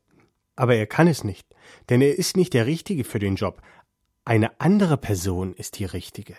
Aber 0.55 0.75
er 0.75 0.87
kann 0.87 1.09
es 1.09 1.25
nicht, 1.25 1.47
denn 1.89 2.03
er 2.03 2.19
ist 2.19 2.37
nicht 2.37 2.53
der 2.53 2.67
Richtige 2.67 3.05
für 3.05 3.19
den 3.19 3.37
Job. 3.37 3.63
Eine 4.27 4.61
andere 4.61 4.99
Person 4.99 5.55
ist 5.55 5.79
die 5.79 5.87
Richtige. 5.87 6.35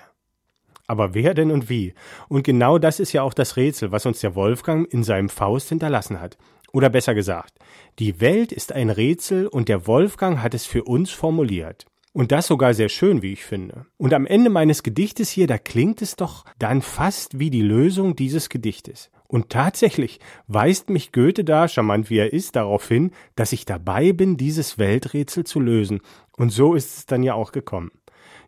Aber 0.85 1.15
wer 1.15 1.33
denn 1.33 1.49
und 1.49 1.67
wie? 1.67 1.95
Und 2.29 2.43
genau 2.43 2.77
das 2.77 2.99
ist 2.99 3.11
ja 3.11 3.23
auch 3.23 3.33
das 3.33 3.57
Rätsel, 3.57 3.91
was 3.91 4.05
uns 4.05 4.19
der 4.19 4.35
Wolfgang 4.35 4.91
in 4.93 5.03
seinem 5.03 5.29
Faust 5.29 5.69
hinterlassen 5.69 6.21
hat. 6.21 6.37
Oder 6.71 6.89
besser 6.89 7.15
gesagt, 7.15 7.57
die 7.97 8.21
Welt 8.21 8.51
ist 8.51 8.71
ein 8.71 8.91
Rätsel 8.91 9.47
und 9.47 9.67
der 9.67 9.87
Wolfgang 9.87 10.43
hat 10.43 10.53
es 10.53 10.67
für 10.67 10.83
uns 10.83 11.09
formuliert. 11.09 11.85
Und 12.17 12.31
das 12.31 12.47
sogar 12.47 12.73
sehr 12.73 12.89
schön, 12.89 13.21
wie 13.21 13.33
ich 13.33 13.45
finde. 13.45 13.85
Und 13.97 14.11
am 14.11 14.25
Ende 14.25 14.49
meines 14.49 14.81
Gedichtes 14.81 15.29
hier, 15.29 15.45
da 15.45 15.59
klingt 15.59 16.01
es 16.01 16.15
doch 16.15 16.45
dann 16.57 16.81
fast 16.81 17.37
wie 17.37 17.51
die 17.51 17.61
Lösung 17.61 18.15
dieses 18.15 18.49
Gedichtes. 18.49 19.11
Und 19.27 19.51
tatsächlich 19.51 20.19
weist 20.47 20.89
mich 20.89 21.11
Goethe 21.11 21.43
da, 21.43 21.67
charmant 21.67 22.09
wie 22.09 22.17
er 22.17 22.33
ist, 22.33 22.55
darauf 22.55 22.87
hin, 22.87 23.11
dass 23.35 23.53
ich 23.53 23.65
dabei 23.65 24.13
bin, 24.13 24.35
dieses 24.35 24.79
Welträtsel 24.79 25.43
zu 25.43 25.59
lösen. 25.59 26.01
Und 26.35 26.49
so 26.49 26.73
ist 26.73 26.97
es 26.97 27.05
dann 27.05 27.21
ja 27.21 27.35
auch 27.35 27.51
gekommen. 27.51 27.91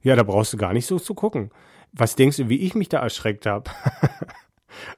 Ja, 0.02 0.16
da 0.16 0.24
brauchst 0.24 0.52
du 0.52 0.58
gar 0.58 0.74
nicht 0.74 0.88
so 0.88 0.98
zu 0.98 1.14
gucken. 1.14 1.52
Was 1.94 2.16
denkst 2.16 2.38
du, 2.38 2.50
wie 2.50 2.62
ich 2.62 2.74
mich 2.74 2.90
da 2.90 2.98
erschreckt 3.02 3.46
habe? 3.46 3.70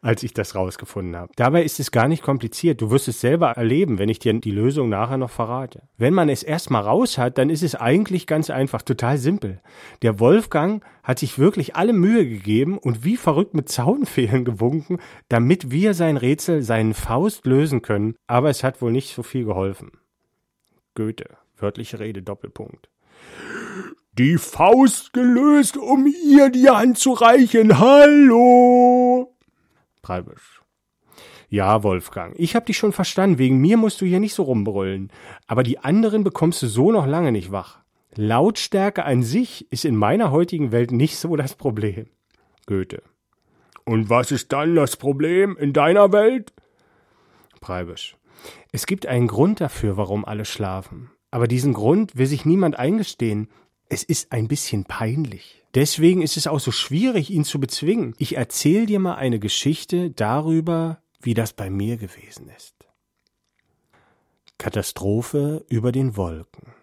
als 0.02 0.24
ich 0.24 0.34
das 0.34 0.56
rausgefunden 0.56 1.16
habe. 1.16 1.32
Dabei 1.36 1.64
ist 1.64 1.80
es 1.80 1.92
gar 1.92 2.08
nicht 2.08 2.24
kompliziert. 2.24 2.82
Du 2.82 2.92
wirst 2.92 3.08
es 3.08 3.22
selber 3.22 3.52
erleben, 3.52 4.00
wenn 4.00 4.10
ich 4.10 4.20
dir 4.20 4.34
die 4.34 4.52
Lösung 4.52 4.90
nachher 4.90 5.18
noch 5.18 5.30
verrate. 5.30 5.84
Wenn 5.98 6.14
man 6.14 6.30
es 6.30 6.44
erstmal 6.44 6.84
raus 6.84 7.18
hat, 7.18 7.38
dann 7.38 7.50
ist 7.50 7.64
es 7.64 7.76
eigentlich 7.76 8.28
ganz 8.28 8.50
einfach, 8.50 8.82
total 8.82 9.18
simpel. 9.18 9.62
Der 10.02 10.20
Wolfgang 10.20 10.84
hat 11.04 11.20
sich 11.20 11.40
wirklich 11.40 11.76
alle 11.76 11.94
Mühe 11.94 12.28
gegeben 12.28 12.78
und 12.78 13.04
wie 13.04 13.18
verrückt 13.18 13.54
mit 13.54 13.70
Zaunfehlen 13.70 14.46
gewunken, 14.46 15.00
damit 15.30 15.72
wir 15.72 15.94
sein 15.94 16.18
Rätsel, 16.18 16.62
seinen 16.62 16.94
Faust 16.94 17.46
lösen 17.46 17.82
können, 17.82 18.16
aber 18.28 18.50
es 18.50 18.64
hat 18.64 18.82
wohl 18.82 18.92
nicht 18.92 19.14
so 19.14 19.24
viel 19.24 19.46
geholfen. 19.46 19.92
Goethe, 20.96 21.38
wörtliche 21.58 22.00
Rede, 22.00 22.22
Doppelpunkt. 22.22 22.90
Die 24.18 24.38
Faust 24.38 25.14
gelöst, 25.14 25.78
um 25.78 26.06
ihr 26.06 26.50
die 26.50 26.70
Hand 26.70 26.98
zu 26.98 27.14
reichen. 27.14 27.80
Hallo! 27.80 29.11
Preibisch. 30.02 30.62
Ja, 31.50 31.84
Wolfgang, 31.84 32.34
ich 32.38 32.56
hab 32.56 32.66
dich 32.66 32.78
schon 32.78 32.94
verstanden, 32.94 33.38
wegen 33.38 33.58
mir 33.60 33.78
musst 33.78 34.00
du 34.02 34.06
hier 34.06 34.20
nicht 34.20 34.34
so 34.34 34.44
rumbrüllen. 34.44 35.12
Aber 35.48 35.64
die 35.64 35.80
anderen 35.80 36.24
bekommst 36.24 36.62
du 36.62 36.68
so 36.68 36.92
noch 36.92 37.06
lange 37.06 37.32
nicht 37.32 37.52
wach. 37.52 37.80
Lautstärke 38.16 39.06
an 39.06 39.24
sich 39.24 39.72
ist 39.72 39.86
in 39.86 39.96
meiner 39.96 40.32
heutigen 40.32 40.72
Welt 40.72 40.92
nicht 40.92 41.18
so 41.18 41.36
das 41.36 41.56
Problem. 41.56 42.08
Goethe. 42.66 43.04
Und 43.86 44.10
was 44.10 44.32
ist 44.32 44.52
dann 44.52 44.76
das 44.76 44.96
Problem 44.96 45.58
in 45.58 45.74
deiner 45.74 46.12
Welt? 46.12 46.54
Preibisch. 47.60 48.18
Es 48.72 48.86
gibt 48.86 49.06
einen 49.06 49.28
Grund 49.28 49.62
dafür, 49.62 49.98
warum 49.98 50.26
alle 50.26 50.46
schlafen. 50.46 51.12
Aber 51.32 51.48
diesen 51.48 51.74
Grund 51.74 52.18
will 52.18 52.28
sich 52.28 52.46
niemand 52.46 52.78
eingestehen. 52.78 53.50
Es 53.90 54.04
ist 54.04 54.32
ein 54.32 54.48
bisschen 54.48 54.86
peinlich. 54.86 55.61
Deswegen 55.74 56.22
ist 56.22 56.36
es 56.36 56.48
auch 56.48 56.60
so 56.60 56.72
schwierig, 56.72 57.30
ihn 57.30 57.46
zu 57.46 57.60
bezwingen. 57.60 58.14
Ich 58.18 58.36
erzähle 58.36 58.86
dir 58.86 59.00
mal 59.00 59.16
eine 59.16 59.40
Geschichte 59.40 60.12
darüber, 60.12 61.02
wie 61.22 61.34
das 61.34 61.54
bei 61.54 61.70
mir 61.70 61.98
gewesen 61.98 62.50
ist. 62.56 62.76
Katastrophe 64.58 65.66
über 65.70 65.92
den 65.92 66.18
Wolken. 66.18 66.74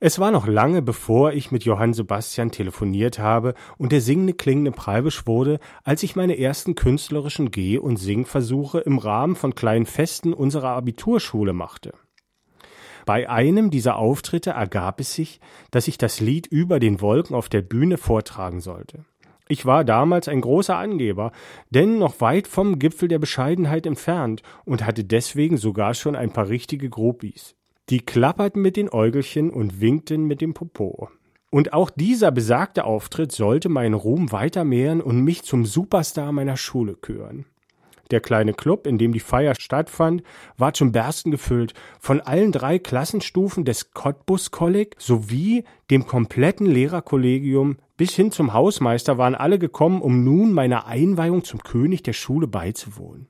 Es 0.00 0.20
war 0.20 0.30
noch 0.30 0.46
lange 0.46 0.80
bevor 0.80 1.32
ich 1.32 1.50
mit 1.50 1.64
Johann 1.64 1.92
Sebastian 1.92 2.52
telefoniert 2.52 3.18
habe 3.18 3.54
und 3.78 3.90
der 3.90 4.00
singende 4.00 4.32
klingende 4.32 4.70
Preibisch 4.70 5.26
wurde, 5.26 5.58
als 5.82 6.04
ich 6.04 6.14
meine 6.14 6.38
ersten 6.38 6.76
künstlerischen 6.76 7.50
Geh- 7.50 7.78
und 7.78 7.96
Singversuche 7.96 8.78
im 8.78 8.98
Rahmen 8.98 9.34
von 9.34 9.56
kleinen 9.56 9.86
Festen 9.86 10.32
unserer 10.32 10.70
Abiturschule 10.70 11.52
machte. 11.52 11.92
Bei 13.08 13.26
einem 13.26 13.70
dieser 13.70 13.96
Auftritte 13.96 14.50
ergab 14.50 15.00
es 15.00 15.14
sich, 15.14 15.40
dass 15.70 15.88
ich 15.88 15.96
das 15.96 16.20
Lied 16.20 16.46
über 16.46 16.78
den 16.78 17.00
Wolken 17.00 17.34
auf 17.34 17.48
der 17.48 17.62
Bühne 17.62 17.96
vortragen 17.96 18.60
sollte. 18.60 19.06
Ich 19.48 19.64
war 19.64 19.82
damals 19.82 20.28
ein 20.28 20.42
großer 20.42 20.76
Angeber, 20.76 21.32
denn 21.70 21.96
noch 21.96 22.20
weit 22.20 22.46
vom 22.46 22.78
Gipfel 22.78 23.08
der 23.08 23.18
Bescheidenheit 23.18 23.86
entfernt 23.86 24.42
und 24.66 24.84
hatte 24.84 25.04
deswegen 25.04 25.56
sogar 25.56 25.94
schon 25.94 26.16
ein 26.16 26.34
paar 26.34 26.50
richtige 26.50 26.90
Groupies. 26.90 27.54
Die 27.88 28.00
klapperten 28.00 28.60
mit 28.60 28.76
den 28.76 28.92
Äugelchen 28.92 29.48
und 29.48 29.80
winkten 29.80 30.26
mit 30.26 30.42
dem 30.42 30.52
Popo. 30.52 31.08
Und 31.48 31.72
auch 31.72 31.88
dieser 31.88 32.30
besagte 32.30 32.84
Auftritt 32.84 33.32
sollte 33.32 33.70
meinen 33.70 33.94
Ruhm 33.94 34.32
weiter 34.32 34.64
mehren 34.64 35.00
und 35.00 35.22
mich 35.22 35.44
zum 35.44 35.64
Superstar 35.64 36.30
meiner 36.32 36.58
Schule 36.58 36.92
küren. 36.92 37.46
Der 38.10 38.20
kleine 38.20 38.54
Club, 38.54 38.86
in 38.86 38.98
dem 38.98 39.12
die 39.12 39.20
Feier 39.20 39.54
stattfand, 39.58 40.22
war 40.56 40.72
zum 40.72 40.92
Bersten 40.92 41.30
gefüllt. 41.30 41.74
Von 42.00 42.20
allen 42.20 42.52
drei 42.52 42.78
Klassenstufen 42.78 43.64
des 43.64 43.92
Cottbus 43.92 44.50
Kolleg 44.50 44.96
sowie 44.98 45.64
dem 45.90 46.06
kompletten 46.06 46.66
Lehrerkollegium 46.66 47.76
bis 47.96 48.14
hin 48.14 48.30
zum 48.30 48.52
Hausmeister 48.54 49.18
waren 49.18 49.34
alle 49.34 49.58
gekommen, 49.58 50.00
um 50.00 50.22
nun 50.24 50.52
meiner 50.52 50.86
Einweihung 50.86 51.44
zum 51.44 51.62
König 51.62 52.02
der 52.02 52.12
Schule 52.12 52.46
beizuwohnen. 52.46 53.28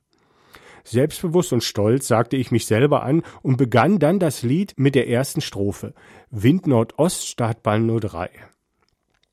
Selbstbewusst 0.85 1.53
und 1.53 1.65
stolz 1.65 2.07
sagte 2.07 2.37
ich 2.37 2.51
mich 2.51 2.67
selber 2.67 3.03
an 3.03 3.23
und 3.43 3.57
begann 3.57 3.99
dann 3.99 4.19
das 4.19 4.43
Lied 4.43 4.75
mit 4.77 4.95
der 4.95 5.09
ersten 5.09 5.41
Strophe. 5.41 5.95
Wind 6.31 6.67
Nordost 6.67 7.27
Startbahn 7.27 7.87
03 7.87 8.31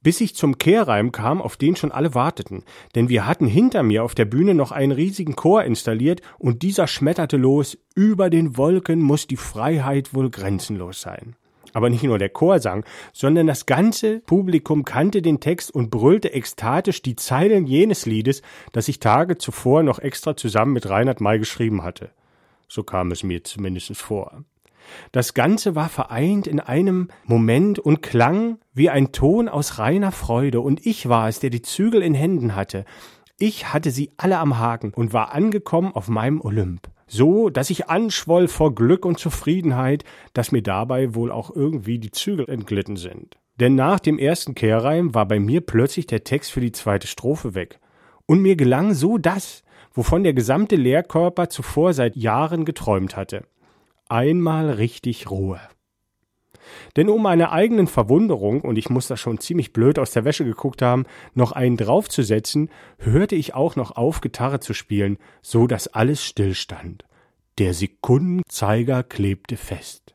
bis 0.05 0.21
ich 0.21 0.35
zum 0.35 0.59
Kehrreim 0.59 1.11
kam, 1.11 1.41
auf 1.41 1.57
den 1.57 1.75
schon 1.75 1.91
alle 1.91 2.13
warteten, 2.13 2.61
denn 2.93 3.09
wir 3.09 3.25
hatten 3.25 3.47
hinter 3.47 3.81
mir 3.81 4.03
auf 4.03 4.13
der 4.13 4.25
Bühne 4.25 4.53
noch 4.53 4.71
einen 4.71 4.91
riesigen 4.91 5.35
Chor 5.35 5.63
installiert 5.63 6.21
und 6.37 6.61
dieser 6.61 6.85
schmetterte 6.85 7.37
los, 7.37 7.75
über 7.95 8.29
den 8.29 8.55
Wolken 8.55 9.01
muss 9.01 9.25
die 9.25 9.35
Freiheit 9.35 10.13
wohl 10.13 10.29
grenzenlos 10.29 11.01
sein. 11.01 11.35
Aber 11.73 11.89
nicht 11.89 12.03
nur 12.03 12.19
der 12.19 12.29
Chor 12.29 12.59
sang, 12.59 12.85
sondern 13.13 13.47
das 13.47 13.65
ganze 13.65 14.19
Publikum 14.19 14.85
kannte 14.85 15.23
den 15.23 15.39
Text 15.39 15.71
und 15.73 15.89
brüllte 15.89 16.33
ekstatisch 16.33 17.01
die 17.01 17.15
Zeilen 17.15 17.65
jenes 17.65 18.05
Liedes, 18.05 18.43
das 18.73 18.87
ich 18.87 18.99
Tage 18.99 19.39
zuvor 19.39 19.81
noch 19.81 19.97
extra 19.97 20.37
zusammen 20.37 20.73
mit 20.73 20.87
Reinhard 20.87 21.19
May 21.19 21.39
geschrieben 21.39 21.81
hatte. 21.81 22.11
So 22.67 22.83
kam 22.83 23.09
es 23.09 23.23
mir 23.23 23.43
zumindest 23.43 23.97
vor. 23.97 24.43
Das 25.11 25.33
Ganze 25.33 25.75
war 25.75 25.89
vereint 25.89 26.47
in 26.47 26.59
einem 26.59 27.09
Moment 27.25 27.79
und 27.79 28.01
klang 28.01 28.57
wie 28.73 28.89
ein 28.89 29.11
Ton 29.11 29.47
aus 29.47 29.79
reiner 29.79 30.11
Freude, 30.11 30.61
und 30.61 30.85
ich 30.85 31.07
war 31.09 31.27
es, 31.27 31.39
der 31.39 31.49
die 31.49 31.61
Zügel 31.61 32.01
in 32.01 32.13
Händen 32.13 32.55
hatte. 32.55 32.85
Ich 33.37 33.73
hatte 33.73 33.91
sie 33.91 34.11
alle 34.17 34.37
am 34.37 34.59
Haken 34.59 34.93
und 34.93 35.13
war 35.13 35.33
angekommen 35.33 35.93
auf 35.93 36.07
meinem 36.07 36.41
Olymp. 36.41 36.89
So, 37.07 37.49
dass 37.49 37.69
ich 37.69 37.89
anschwoll 37.89 38.47
vor 38.47 38.73
Glück 38.73 39.05
und 39.05 39.19
Zufriedenheit, 39.19 40.03
dass 40.33 40.51
mir 40.51 40.63
dabei 40.63 41.15
wohl 41.15 41.31
auch 41.31 41.53
irgendwie 41.53 41.99
die 41.99 42.11
Zügel 42.11 42.49
entglitten 42.49 42.95
sind. 42.95 43.37
Denn 43.59 43.75
nach 43.75 43.99
dem 43.99 44.17
ersten 44.17 44.55
Kehrreim 44.55 45.13
war 45.13 45.27
bei 45.27 45.39
mir 45.39 45.61
plötzlich 45.61 46.07
der 46.07 46.23
Text 46.23 46.51
für 46.51 46.61
die 46.61 46.71
zweite 46.71 47.07
Strophe 47.07 47.55
weg. 47.55 47.79
Und 48.25 48.41
mir 48.41 48.55
gelang 48.55 48.93
so 48.93 49.17
das, 49.17 49.63
wovon 49.93 50.23
der 50.23 50.33
gesamte 50.33 50.75
Lehrkörper 50.75 51.49
zuvor 51.49 51.93
seit 51.93 52.15
Jahren 52.15 52.65
geträumt 52.65 53.15
hatte 53.15 53.45
einmal 54.07 54.71
richtig 54.71 55.29
Ruhe. 55.29 55.59
Denn 56.95 57.09
um 57.09 57.21
meine 57.21 57.51
eigenen 57.51 57.87
Verwunderung, 57.87 58.61
und 58.61 58.77
ich 58.77 58.89
muss 58.89 59.07
da 59.07 59.17
schon 59.17 59.39
ziemlich 59.39 59.73
blöd 59.73 59.99
aus 59.99 60.11
der 60.11 60.25
Wäsche 60.25 60.45
geguckt 60.45 60.81
haben, 60.81 61.05
noch 61.33 61.51
einen 61.51 61.77
draufzusetzen, 61.77 62.69
hörte 62.97 63.35
ich 63.35 63.53
auch 63.53 63.75
noch 63.75 63.91
auf, 63.91 64.21
Gitarre 64.21 64.59
zu 64.59 64.73
spielen, 64.73 65.17
so 65.41 65.67
dass 65.67 65.87
alles 65.87 66.23
stillstand. 66.23 67.05
Der 67.57 67.73
Sekundenzeiger 67.73 69.03
klebte 69.03 69.57
fest. 69.57 70.14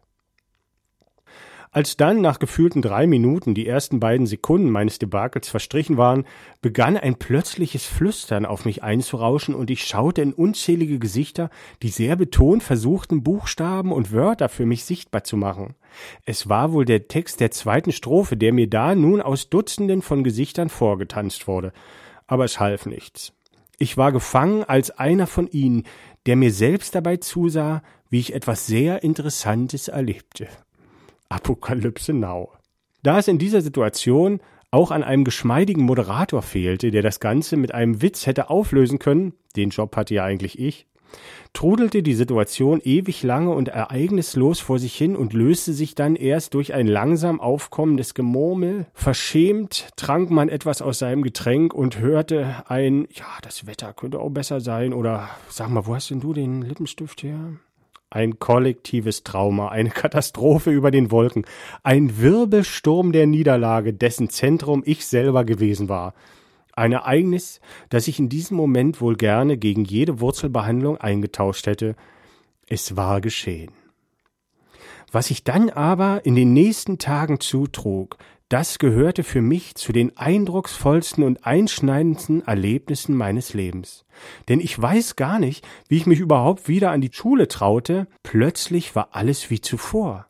Als 1.73 1.97
dann 1.97 2.21
nach 2.21 2.41
gefühlten 2.41 2.83
drei 2.83 3.07
Minuten 3.07 3.55
die 3.55 3.69
ersten 3.69 4.01
beiden 4.01 4.27
Sekunden 4.27 4.71
meines 4.71 4.99
Debakels 4.99 5.49
verstrichen 5.49 5.97
waren, 5.97 6.25
begann 6.61 6.97
ein 6.97 7.15
plötzliches 7.15 7.85
Flüstern 7.85 8.45
auf 8.45 8.65
mich 8.65 8.83
einzurauschen 8.83 9.55
und 9.55 9.71
ich 9.71 9.85
schaute 9.85 10.21
in 10.21 10.33
unzählige 10.33 10.99
Gesichter, 10.99 11.49
die 11.83 11.91
sehr 11.91 12.17
betont 12.17 12.65
versuchten, 12.65 13.23
Buchstaben 13.23 13.93
und 13.93 14.11
Wörter 14.11 14.49
für 14.49 14.67
mich 14.67 14.85
sichtbar 14.85 15.23
zu 15.23 15.37
machen. 15.37 15.77
Es 16.25 16.49
war 16.49 16.73
wohl 16.73 16.85
der 16.85 17.07
Text 17.07 17.39
der 17.39 17.53
zweiten 17.53 17.93
Strophe, 17.93 18.37
der 18.37 18.53
mir 18.53 18.69
da 18.69 18.97
nun 18.97 19.23
aus 19.23 19.49
Dutzenden 19.49 20.03
von 20.03 20.25
Gesichtern 20.25 20.71
vorgetanzt 20.71 21.47
wurde. 21.47 21.73
Aber 22.27 22.45
es 22.45 22.59
half 22.59 22.87
nichts. 22.87 23.33
Ich 23.79 23.97
war 23.97 24.11
gefangen 24.11 24.65
als 24.65 24.91
einer 24.91 25.29
von 25.29 25.47
ihnen, 25.47 25.85
der 26.27 26.35
mir 26.35 26.53
selbst 26.53 26.97
dabei 26.97 27.19
zusah, 27.19 27.83
wie 28.09 28.19
ich 28.19 28.35
etwas 28.35 28.67
sehr 28.67 29.05
Interessantes 29.05 29.87
erlebte. 29.87 30.49
Apokalypse 31.31 32.13
Now. 32.13 32.53
Da 33.03 33.19
es 33.19 33.29
in 33.29 33.39
dieser 33.39 33.63
Situation 33.63 34.41
auch 34.71 34.91
an 34.91 35.03
einem 35.03 35.25
geschmeidigen 35.25 35.85
Moderator 35.85 36.43
fehlte, 36.43 36.91
der 36.91 37.03
das 37.03 37.19
Ganze 37.19 37.57
mit 37.57 37.73
einem 37.75 38.03
Witz 38.03 38.27
hätte 38.27 38.51
auflösen 38.51 38.99
können, 38.99 39.33
den 39.57 39.71
Job 39.71 39.97
hatte 39.97 40.15
ja 40.15 40.25
eigentlich 40.25 40.59
ich, 40.59 40.87
trudelte 41.53 42.03
die 42.03 42.15
Situation 42.15 42.81
ewig 42.85 43.23
lange 43.23 43.51
und 43.51 43.69
ereignislos 43.69 44.61
vor 44.61 44.79
sich 44.79 44.95
hin 44.95 45.17
und 45.17 45.33
löste 45.33 45.73
sich 45.73 45.95
dann 45.95 46.15
erst 46.15 46.55
durch 46.55 46.73
ein 46.73 46.87
langsam 46.87 47.41
aufkommendes 47.41 48.15
Gemurmel. 48.15 48.87
Verschämt 48.95 49.89
trank 49.97 50.31
man 50.31 50.49
etwas 50.49 50.83
aus 50.83 51.01
seinem 51.01 51.23
Getränk 51.23 51.75
und 51.75 51.99
hörte 51.99 52.65
ein, 52.69 53.09
ja, 53.13 53.27
das 53.43 53.67
Wetter 53.67 53.93
könnte 53.93 54.21
auch 54.21 54.31
besser 54.31 54.61
sein 54.61 54.93
oder 54.93 55.29
sag 55.49 55.69
mal, 55.71 55.87
wo 55.87 55.95
hast 55.95 56.11
denn 56.11 56.21
du 56.21 56.33
den 56.33 56.63
Lippenstift 56.63 57.23
her? 57.23 57.55
Ein 58.11 58.39
kollektives 58.39 59.23
Trauma, 59.23 59.69
eine 59.69 59.91
Katastrophe 59.91 60.71
über 60.71 60.91
den 60.91 61.11
Wolken, 61.11 61.47
ein 61.83 62.21
Wirbelsturm 62.21 63.13
der 63.13 63.27
Niederlage, 63.27 63.95
dessen 63.95 64.29
Zentrum 64.29 64.83
ich 64.85 65.07
selber 65.07 65.45
gewesen 65.45 65.89
war. 65.89 66.15
Ein 66.73 66.93
Ereignis, 66.93 67.61
das 67.89 68.09
ich 68.09 68.19
in 68.19 68.29
diesem 68.29 68.57
Moment 68.57 69.01
wohl 69.01 69.17
gerne 69.17 69.57
gegen 69.57 69.85
jede 69.85 70.21
Wurzelbehandlung 70.21 70.97
eingetauscht 70.97 71.67
hätte. 71.67 71.95
Es 72.67 72.97
war 72.97 73.21
geschehen. 73.21 73.73
Was 75.13 75.27
sich 75.27 75.45
dann 75.45 75.71
aber 75.71 76.25
in 76.25 76.37
den 76.37 76.53
nächsten 76.53 76.99
Tagen 76.99 77.41
zutrug, 77.41 78.17
das 78.51 78.81
gehörte 78.81 79.23
für 79.23 79.41
mich 79.41 79.77
zu 79.77 79.93
den 79.93 80.17
eindrucksvollsten 80.17 81.23
und 81.23 81.47
einschneidendsten 81.47 82.43
Erlebnissen 82.43 83.17
meines 83.17 83.55
Lebens. 83.55 84.05
Denn 84.49 84.59
ich 84.59 84.81
weiß 84.81 85.15
gar 85.15 85.39
nicht, 85.39 85.67
wie 85.89 85.97
ich 85.97 86.07
mich 86.07 86.19
überhaupt 86.19 86.67
wieder 86.67 86.91
an 86.91 87.01
die 87.01 87.13
Schule 87.13 87.47
traute. 87.47 88.09
Plötzlich 88.25 88.97
war 88.97 89.11
alles 89.13 89.51
wie 89.51 89.61
zuvor. 89.61 90.27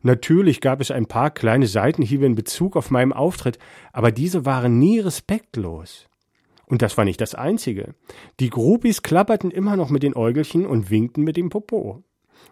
Natürlich 0.00 0.62
gab 0.62 0.80
es 0.80 0.90
ein 0.90 1.06
paar 1.06 1.30
kleine 1.30 1.66
Seitenhiebe 1.66 2.24
in 2.24 2.34
Bezug 2.34 2.74
auf 2.74 2.90
meinen 2.90 3.12
Auftritt, 3.12 3.58
aber 3.92 4.12
diese 4.12 4.46
waren 4.46 4.78
nie 4.78 4.98
respektlos. 5.00 6.08
Und 6.64 6.80
das 6.80 6.96
war 6.96 7.04
nicht 7.04 7.20
das 7.20 7.34
Einzige. 7.34 7.94
Die 8.40 8.50
Groupies 8.50 9.02
klapperten 9.02 9.50
immer 9.50 9.76
noch 9.76 9.90
mit 9.90 10.02
den 10.02 10.16
Äugelchen 10.16 10.66
und 10.66 10.88
winkten 10.88 11.22
mit 11.22 11.36
dem 11.36 11.50
Popo. 11.50 12.02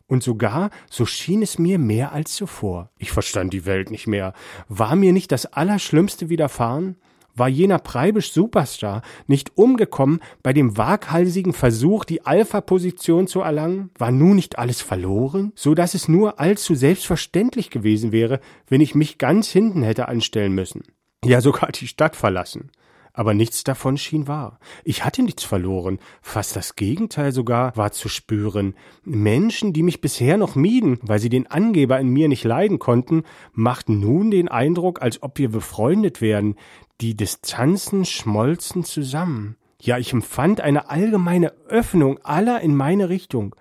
Und 0.07 0.23
sogar, 0.23 0.71
so 0.89 1.05
schien 1.05 1.43
es 1.43 1.59
mir 1.59 1.79
mehr 1.79 2.13
als 2.13 2.35
zuvor. 2.35 2.91
Ich 2.99 3.11
verstand 3.11 3.53
die 3.53 3.67
Welt 3.67 3.91
nicht 3.91 4.07
mehr. 4.07 4.35
War 4.69 4.95
mir 4.95 5.13
nicht 5.13 5.33
das 5.33 5.47
Allerschlimmste 5.47 6.29
widerfahren? 6.29 6.97
War 7.35 7.49
jener 7.49 7.79
Preibisch 7.79 8.33
Superstar 8.33 9.03
nicht 9.27 9.59
umgekommen 9.59 10.21
bei 10.43 10.55
dem 10.55 10.79
waghalsigen 10.79 11.53
Versuch, 11.53 12.05
die 12.05 12.25
Alpha-Position 12.25 13.27
zu 13.27 13.41
erlangen? 13.41 13.91
War 13.99 14.11
nun 14.11 14.37
nicht 14.37 14.59
alles 14.59 14.81
verloren? 14.81 15.53
So 15.55 15.75
dass 15.75 15.95
es 15.95 16.09
nur 16.09 16.41
allzu 16.41 16.75
selbstverständlich 16.75 17.69
gewesen 17.69 18.11
wäre, 18.11 18.41
wenn 18.69 18.81
ich 18.81 18.95
mich 18.95 19.19
ganz 19.19 19.49
hinten 19.49 19.83
hätte 19.83 20.09
anstellen 20.09 20.53
müssen. 20.53 20.83
Ja, 21.25 21.41
sogar 21.41 21.73
die 21.73 21.89
Stadt 21.89 22.17
verlassen 22.17 22.71
aber 23.17 23.33
nichts 23.35 23.65
davon 23.65 23.97
schien 23.97 24.29
wahr. 24.29 24.61
Ich 24.85 25.05
hatte 25.05 25.23
nichts 25.23 25.43
verloren, 25.43 25.99
fast 26.21 26.55
das 26.55 26.77
Gegenteil 26.77 27.33
sogar 27.33 27.75
war 27.75 27.91
zu 27.91 28.09
spüren. 28.09 28.75
Menschen, 29.05 29.73
die 29.73 29.83
mich 29.83 30.03
bisher 30.03 30.37
noch 30.37 30.55
mieden, 30.55 31.01
weil 31.03 31.19
sie 31.19 31.31
den 31.31 31.47
Angeber 31.47 31.99
in 31.99 32.09
mir 32.09 32.29
nicht 32.29 32.45
leiden 32.45 32.79
konnten, 32.79 33.25
machten 33.53 33.99
nun 34.01 34.31
den 34.31 34.49
Eindruck, 34.49 35.01
als 35.01 35.23
ob 35.23 35.39
wir 35.39 35.51
befreundet 35.51 36.21
wären. 36.21 36.57
Die 37.01 37.17
Distanzen 37.17 38.05
schmolzen 38.05 38.85
zusammen. 38.85 39.57
Ja, 39.81 39.99
ich 39.99 40.13
empfand 40.13 40.61
eine 40.61 40.91
allgemeine 40.91 41.53
Öffnung 41.69 42.19
aller 42.23 42.61
in 42.61 42.77
meine 42.77 43.09
Richtung. 43.09 43.57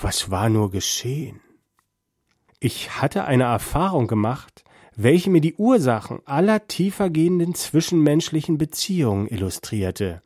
Was 0.00 0.30
war 0.30 0.48
nur 0.48 0.70
geschehen? 0.70 1.40
Ich 2.60 3.02
hatte 3.02 3.26
eine 3.26 3.44
Erfahrung 3.44 4.06
gemacht, 4.06 4.64
welche 4.96 5.30
mir 5.30 5.42
die 5.42 5.54
Ursachen 5.54 6.20
aller 6.24 6.66
tiefergehenden 6.66 7.54
zwischenmenschlichen 7.54 8.56
Beziehungen 8.56 9.28
illustrierte. 9.28 10.22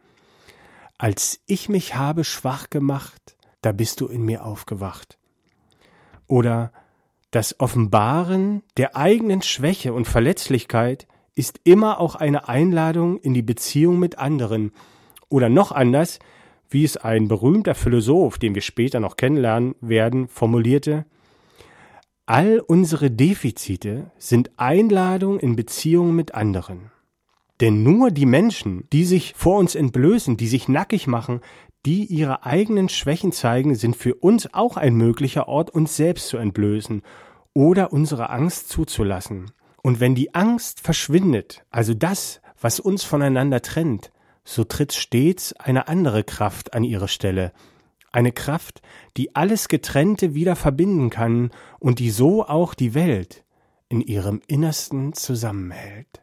Als 0.96 1.40
ich 1.46 1.68
mich 1.68 1.96
habe 1.96 2.24
schwach 2.24 2.70
gemacht, 2.70 3.36
da 3.62 3.72
bist 3.72 4.00
du 4.00 4.06
in 4.06 4.24
mir 4.24 4.44
aufgewacht. 4.44 5.18
Oder 6.28 6.72
das 7.32 7.58
Offenbaren 7.58 8.62
der 8.76 8.96
eigenen 8.96 9.42
Schwäche 9.42 9.92
und 9.92 10.06
Verletzlichkeit 10.06 11.08
ist 11.34 11.60
immer 11.64 11.98
auch 12.00 12.14
eine 12.14 12.48
Einladung 12.48 13.18
in 13.18 13.34
die 13.34 13.42
Beziehung 13.42 13.98
mit 13.98 14.18
anderen. 14.18 14.72
Oder 15.28 15.48
noch 15.48 15.72
anders, 15.72 16.20
wie 16.68 16.84
es 16.84 16.96
ein 16.96 17.28
berühmter 17.28 17.74
Philosoph, 17.74 18.38
den 18.38 18.54
wir 18.54 18.62
später 18.62 19.00
noch 19.00 19.16
kennenlernen 19.16 19.74
werden, 19.80 20.28
formulierte, 20.28 21.06
All 22.32 22.60
unsere 22.60 23.10
Defizite 23.10 24.12
sind 24.16 24.52
Einladung 24.56 25.40
in 25.40 25.56
Beziehungen 25.56 26.14
mit 26.14 26.32
anderen. 26.32 26.92
Denn 27.60 27.82
nur 27.82 28.12
die 28.12 28.24
Menschen, 28.24 28.88
die 28.92 29.04
sich 29.04 29.34
vor 29.36 29.58
uns 29.58 29.74
entblößen, 29.74 30.36
die 30.36 30.46
sich 30.46 30.68
nackig 30.68 31.08
machen, 31.08 31.40
die 31.86 32.04
ihre 32.04 32.44
eigenen 32.46 32.88
Schwächen 32.88 33.32
zeigen, 33.32 33.74
sind 33.74 33.96
für 33.96 34.14
uns 34.14 34.54
auch 34.54 34.76
ein 34.76 34.94
möglicher 34.94 35.48
Ort, 35.48 35.70
uns 35.70 35.96
selbst 35.96 36.28
zu 36.28 36.36
entblößen 36.36 37.02
oder 37.52 37.92
unsere 37.92 38.30
Angst 38.30 38.68
zuzulassen. 38.68 39.50
Und 39.82 39.98
wenn 39.98 40.14
die 40.14 40.32
Angst 40.32 40.78
verschwindet, 40.78 41.64
also 41.70 41.94
das, 41.94 42.40
was 42.60 42.78
uns 42.78 43.02
voneinander 43.02 43.60
trennt, 43.60 44.12
so 44.44 44.62
tritt 44.62 44.92
stets 44.92 45.52
eine 45.54 45.88
andere 45.88 46.22
Kraft 46.22 46.74
an 46.74 46.84
ihre 46.84 47.08
Stelle, 47.08 47.52
eine 48.12 48.32
Kraft, 48.32 48.82
die 49.16 49.34
alles 49.34 49.68
Getrennte 49.68 50.34
wieder 50.34 50.56
verbinden 50.56 51.10
kann 51.10 51.50
und 51.78 51.98
die 51.98 52.10
so 52.10 52.44
auch 52.44 52.74
die 52.74 52.94
Welt 52.94 53.44
in 53.88 54.00
ihrem 54.00 54.40
Innersten 54.46 55.12
zusammenhält. 55.12 56.22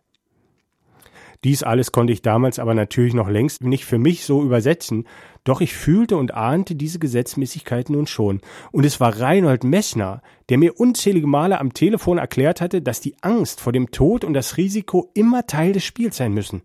Dies 1.44 1.62
alles 1.64 1.92
konnte 1.92 2.14
ich 2.14 2.22
damals 2.22 2.58
aber 2.58 2.74
natürlich 2.74 3.14
noch 3.14 3.30
längst 3.30 3.62
nicht 3.64 3.86
für 3.86 4.00
mich 4.00 4.26
so 4.26 4.42
übersetzen, 4.42 5.08
doch 5.44 5.62
ich 5.62 5.76
fühlte 5.76 6.18
und 6.18 6.34
ahnte 6.34 6.76
diese 6.76 7.00
Gesetzmäßigkeit 7.00 7.90
nun 7.90 8.08
schon, 8.08 8.42
und 8.72 8.86
es 8.86 9.00
war 9.00 9.20
Reinhold 9.20 9.64
Messner, 9.64 10.22
der 10.50 10.58
mir 10.58 10.80
unzählige 10.80 11.28
Male 11.28 11.60
am 11.60 11.74
Telefon 11.74 12.18
erklärt 12.18 12.60
hatte, 12.60 12.82
dass 12.82 13.02
die 13.02 13.16
Angst 13.22 13.62
vor 13.62 13.72
dem 13.72 13.92
Tod 13.92 14.24
und 14.24 14.34
das 14.34 14.58
Risiko 14.58 15.12
immer 15.14 15.46
Teil 15.46 15.74
des 15.74 15.84
Spiels 15.84 16.18
sein 16.18 16.34
müssen, 16.34 16.64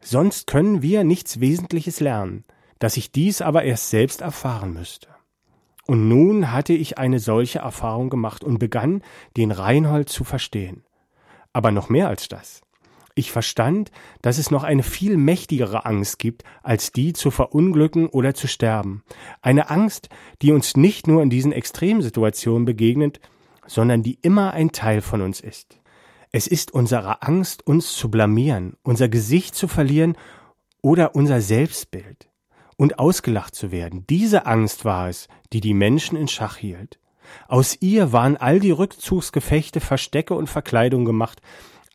sonst 0.00 0.46
können 0.46 0.80
wir 0.82 1.04
nichts 1.04 1.40
Wesentliches 1.40 2.00
lernen 2.00 2.44
dass 2.78 2.96
ich 2.96 3.12
dies 3.12 3.40
aber 3.42 3.64
erst 3.64 3.90
selbst 3.90 4.20
erfahren 4.20 4.72
müsste. 4.72 5.08
Und 5.86 6.08
nun 6.08 6.50
hatte 6.50 6.72
ich 6.72 6.98
eine 6.98 7.18
solche 7.18 7.58
Erfahrung 7.58 8.08
gemacht 8.08 8.42
und 8.42 8.58
begann, 8.58 9.02
den 9.36 9.50
Reinhold 9.50 10.08
zu 10.08 10.24
verstehen. 10.24 10.84
Aber 11.52 11.70
noch 11.70 11.88
mehr 11.88 12.08
als 12.08 12.28
das. 12.28 12.62
Ich 13.16 13.30
verstand, 13.30 13.92
dass 14.22 14.38
es 14.38 14.50
noch 14.50 14.64
eine 14.64 14.82
viel 14.82 15.16
mächtigere 15.16 15.84
Angst 15.84 16.18
gibt, 16.18 16.42
als 16.62 16.90
die 16.90 17.12
zu 17.12 17.30
verunglücken 17.30 18.08
oder 18.08 18.34
zu 18.34 18.48
sterben. 18.48 19.04
Eine 19.40 19.70
Angst, 19.70 20.08
die 20.42 20.52
uns 20.52 20.76
nicht 20.76 21.06
nur 21.06 21.22
in 21.22 21.30
diesen 21.30 21.52
Extremsituationen 21.52 22.64
begegnet, 22.64 23.20
sondern 23.66 24.02
die 24.02 24.18
immer 24.22 24.52
ein 24.52 24.72
Teil 24.72 25.00
von 25.00 25.20
uns 25.20 25.40
ist. 25.40 25.80
Es 26.32 26.48
ist 26.48 26.74
unsere 26.74 27.22
Angst, 27.22 27.64
uns 27.64 27.94
zu 27.94 28.10
blamieren, 28.10 28.76
unser 28.82 29.08
Gesicht 29.08 29.54
zu 29.54 29.68
verlieren 29.68 30.16
oder 30.82 31.14
unser 31.14 31.40
Selbstbild 31.40 32.28
und 32.76 32.98
ausgelacht 32.98 33.54
zu 33.54 33.72
werden. 33.72 34.04
Diese 34.08 34.46
Angst 34.46 34.84
war 34.84 35.08
es, 35.08 35.28
die 35.52 35.60
die 35.60 35.74
Menschen 35.74 36.16
in 36.16 36.28
Schach 36.28 36.56
hielt. 36.56 36.98
Aus 37.48 37.76
ihr 37.80 38.12
waren 38.12 38.36
all 38.36 38.60
die 38.60 38.70
Rückzugsgefechte, 38.70 39.80
Verstecke 39.80 40.34
und 40.34 40.48
Verkleidung 40.48 41.04
gemacht, 41.04 41.40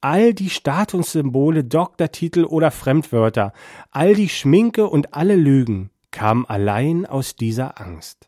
all 0.02 0.34
die 0.34 0.50
Statussymbole, 0.50 1.64
Doktortitel 1.64 2.46
oder 2.46 2.72
Fremdwörter, 2.72 3.54
all 3.92 4.16
die 4.16 4.30
Schminke 4.30 4.88
und 4.88 5.14
alle 5.14 5.36
Lügen 5.36 5.90
kamen 6.12 6.46
allein 6.46 7.06
aus 7.06 7.36
dieser 7.36 7.80
Angst. 7.80 8.28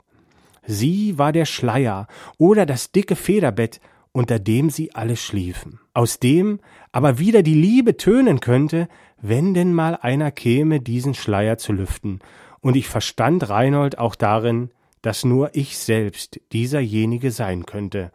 Sie 0.65 1.17
war 1.17 1.31
der 1.31 1.45
Schleier 1.45 2.07
oder 2.37 2.65
das 2.65 2.91
dicke 2.91 3.15
Federbett, 3.15 3.79
unter 4.11 4.39
dem 4.39 4.69
sie 4.69 4.93
alle 4.93 5.15
schliefen, 5.15 5.79
aus 5.93 6.19
dem 6.19 6.59
aber 6.91 7.17
wieder 7.17 7.43
die 7.43 7.53
Liebe 7.53 7.97
tönen 7.97 8.41
könnte, 8.41 8.89
wenn 9.21 9.53
denn 9.53 9.73
mal 9.73 9.95
einer 9.95 10.31
käme, 10.31 10.79
diesen 10.79 11.13
Schleier 11.13 11.57
zu 11.57 11.73
lüften, 11.73 12.19
und 12.61 12.75
ich 12.75 12.87
verstand 12.87 13.49
Reinhold 13.49 13.97
auch 13.97 14.15
darin, 14.15 14.69
dass 15.01 15.25
nur 15.25 15.55
ich 15.55 15.77
selbst 15.77 16.39
dieserjenige 16.51 17.31
sein 17.31 17.65
könnte. 17.65 18.11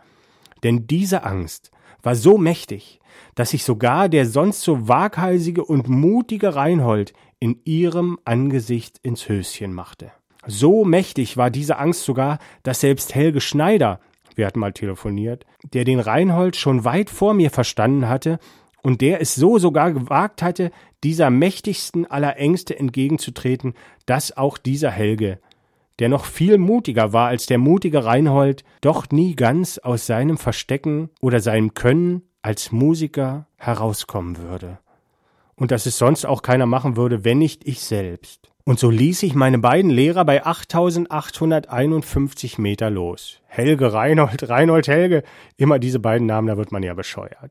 Denn 0.63 0.87
diese 0.87 1.25
Angst 1.25 1.71
war 2.03 2.15
so 2.15 2.39
mächtig, 2.39 3.01
dass 3.35 3.51
sich 3.51 3.65
sogar 3.65 4.09
der 4.09 4.27
sonst 4.27 4.63
so 4.63 4.89
waghalsige 4.89 5.65
und 5.65 5.89
mutige 5.89 6.55
Reinhold 6.55 7.13
in 7.41 7.61
ihrem 7.65 8.19
Angesicht 8.25 8.99
ins 9.03 9.29
Höschen 9.29 9.73
machte. 9.73 10.13
So 10.47 10.85
mächtig 10.85 11.37
war 11.37 11.51
diese 11.51 11.79
Angst 11.79 12.05
sogar, 12.05 12.39
dass 12.63 12.81
selbst 12.81 13.15
Helge 13.15 13.41
Schneider, 13.41 14.01
wir 14.37 14.47
hatten 14.47 14.61
mal 14.61 14.73
telefoniert, 14.73 15.45
der 15.73 15.85
den 15.85 15.99
Reinhold 15.99 16.55
schon 16.55 16.85
weit 16.85 17.11
vor 17.11 17.35
mir 17.35 17.51
verstanden 17.51 18.09
hatte 18.09 18.39
und 18.87 19.01
der 19.01 19.21
es 19.21 19.35
so 19.35 19.59
sogar 19.59 19.93
gewagt 19.93 20.43
hatte, 20.43 20.71
dieser 21.03 21.29
mächtigsten 21.29 22.07
aller 22.07 22.37
Ängste 22.37 22.79
entgegenzutreten, 22.79 23.75
dass 24.07 24.37
auch 24.37 24.59
dieser 24.59 24.93
Helge, 24.93 25.41
der 25.99 26.09
noch 26.09 26.25
viel 26.25 26.57
mutiger 26.57 27.13
war 27.13 27.27
als 27.27 27.47
der 27.47 27.59
mutige 27.59 28.05
Reinhold, 28.05 28.63
doch 28.83 29.11
nie 29.11 29.35
ganz 29.35 29.79
aus 29.79 30.07
seinem 30.07 30.39
Verstecken 30.39 31.11
oder 31.21 31.41
seinem 31.41 31.75
Können 31.75 32.23
als 32.43 32.71
Musiker 32.71 33.49
herauskommen 33.57 34.39
würde. 34.39 34.79
Und 35.57 35.73
dass 35.73 35.87
es 35.87 35.99
sonst 35.99 36.25
auch 36.25 36.43
keiner 36.43 36.67
machen 36.67 36.97
würde, 36.97 37.25
wenn 37.25 37.39
nicht 37.39 37.67
ich 37.67 37.81
selbst. 37.81 38.53
Und 38.63 38.79
so 38.79 38.89
ließ 38.89 39.25
ich 39.25 39.35
meine 39.35 39.59
beiden 39.59 39.91
Lehrer 39.91 40.25
bei 40.25 40.47
8851 40.47 42.59
Meter 42.59 42.89
los. 42.89 43.41
Helge, 43.47 43.93
Reinhold, 43.93 44.49
Reinhold, 44.49 44.87
Helge. 44.87 45.25
Immer 45.57 45.81
diese 45.81 45.99
beiden 45.99 46.29
Namen, 46.29 46.47
da 46.47 46.57
wird 46.57 46.71
man 46.71 46.85
ja 46.85 46.95
bescheuert. 46.95 47.51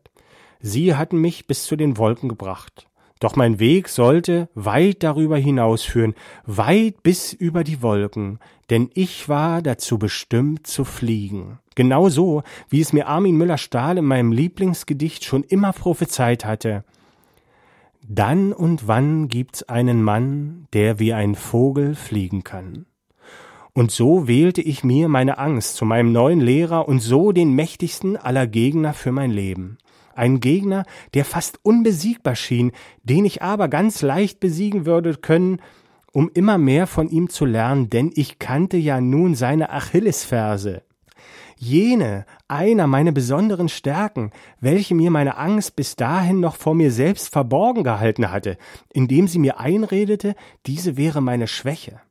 Sie 0.59 0.95
hatten 0.95 1.19
mich 1.19 1.47
bis 1.47 1.65
zu 1.65 1.75
den 1.75 1.97
Wolken 1.97 2.29
gebracht. 2.29 2.87
Doch 3.19 3.35
mein 3.35 3.59
Weg 3.59 3.87
sollte 3.87 4.49
weit 4.55 5.01
darüber 5.01 5.37
hinausführen, 5.37 6.15
weit 6.45 7.01
bis 7.01 7.31
über 7.31 7.63
die 7.63 7.81
Wolken, 7.81 8.39
denn 8.69 8.89
ich 8.93 9.29
war 9.29 9.61
dazu 9.61 9.97
bestimmt 9.97 10.67
zu 10.67 10.83
fliegen. 10.83 11.59
Genau 11.75 12.09
so, 12.09 12.43
wie 12.69 12.81
es 12.81 12.93
mir 12.93 13.07
Armin 13.07 13.37
Müller-Stahl 13.37 13.97
in 13.97 14.05
meinem 14.05 14.31
Lieblingsgedicht 14.31 15.23
schon 15.23 15.43
immer 15.43 15.71
prophezeit 15.71 16.45
hatte. 16.45 16.83
Dann 18.07 18.53
und 18.53 18.87
wann 18.87 19.29
gibt's 19.29 19.63
einen 19.63 20.03
Mann, 20.03 20.67
der 20.73 20.99
wie 20.99 21.13
ein 21.13 21.35
Vogel 21.35 21.95
fliegen 21.95 22.43
kann. 22.43 22.85
Und 23.73 23.91
so 23.91 24.27
wählte 24.27 24.61
ich 24.61 24.83
mir 24.83 25.09
meine 25.09 25.37
Angst 25.37 25.75
zu 25.75 25.85
meinem 25.85 26.11
neuen 26.11 26.39
Lehrer 26.39 26.87
und 26.87 26.99
so 26.99 27.31
den 27.31 27.53
mächtigsten 27.53 28.15
aller 28.15 28.47
Gegner 28.47 28.93
für 28.93 29.11
mein 29.11 29.31
Leben. 29.31 29.77
Ein 30.15 30.39
Gegner, 30.39 30.85
der 31.13 31.25
fast 31.25 31.59
unbesiegbar 31.63 32.35
schien, 32.35 32.71
den 33.03 33.25
ich 33.25 33.41
aber 33.41 33.67
ganz 33.67 34.01
leicht 34.01 34.39
besiegen 34.39 34.85
würde 34.85 35.15
können, 35.15 35.61
um 36.13 36.31
immer 36.33 36.57
mehr 36.57 36.87
von 36.87 37.09
ihm 37.09 37.29
zu 37.29 37.43
lernen, 37.43 37.89
denn 37.89 38.11
ich 38.15 38.39
kannte 38.39 38.77
ja 38.77 39.01
nun 39.01 39.35
seine 39.35 39.69
Achillesferse. 39.69 40.83
Jene, 41.57 42.25
einer 42.47 42.87
meiner 42.87 43.11
besonderen 43.11 43.69
Stärken, 43.69 44.31
welche 44.61 44.95
mir 44.95 45.11
meine 45.11 45.37
Angst 45.37 45.75
bis 45.75 45.97
dahin 45.97 46.39
noch 46.39 46.55
vor 46.55 46.75
mir 46.75 46.91
selbst 46.91 47.29
verborgen 47.29 47.83
gehalten 47.83 48.31
hatte, 48.31 48.57
indem 48.93 49.27
sie 49.27 49.39
mir 49.39 49.59
einredete, 49.59 50.35
diese 50.65 50.95
wäre 50.95 51.21
meine 51.21 51.47
Schwäche. 51.47 52.01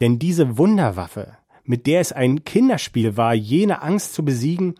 Denn 0.00 0.18
diese 0.18 0.58
Wunderwaffe, 0.58 1.36
mit 1.64 1.86
der 1.86 2.00
es 2.00 2.12
ein 2.12 2.44
Kinderspiel 2.44 3.16
war, 3.16 3.34
jene 3.34 3.82
Angst 3.82 4.14
zu 4.14 4.24
besiegen, 4.24 4.74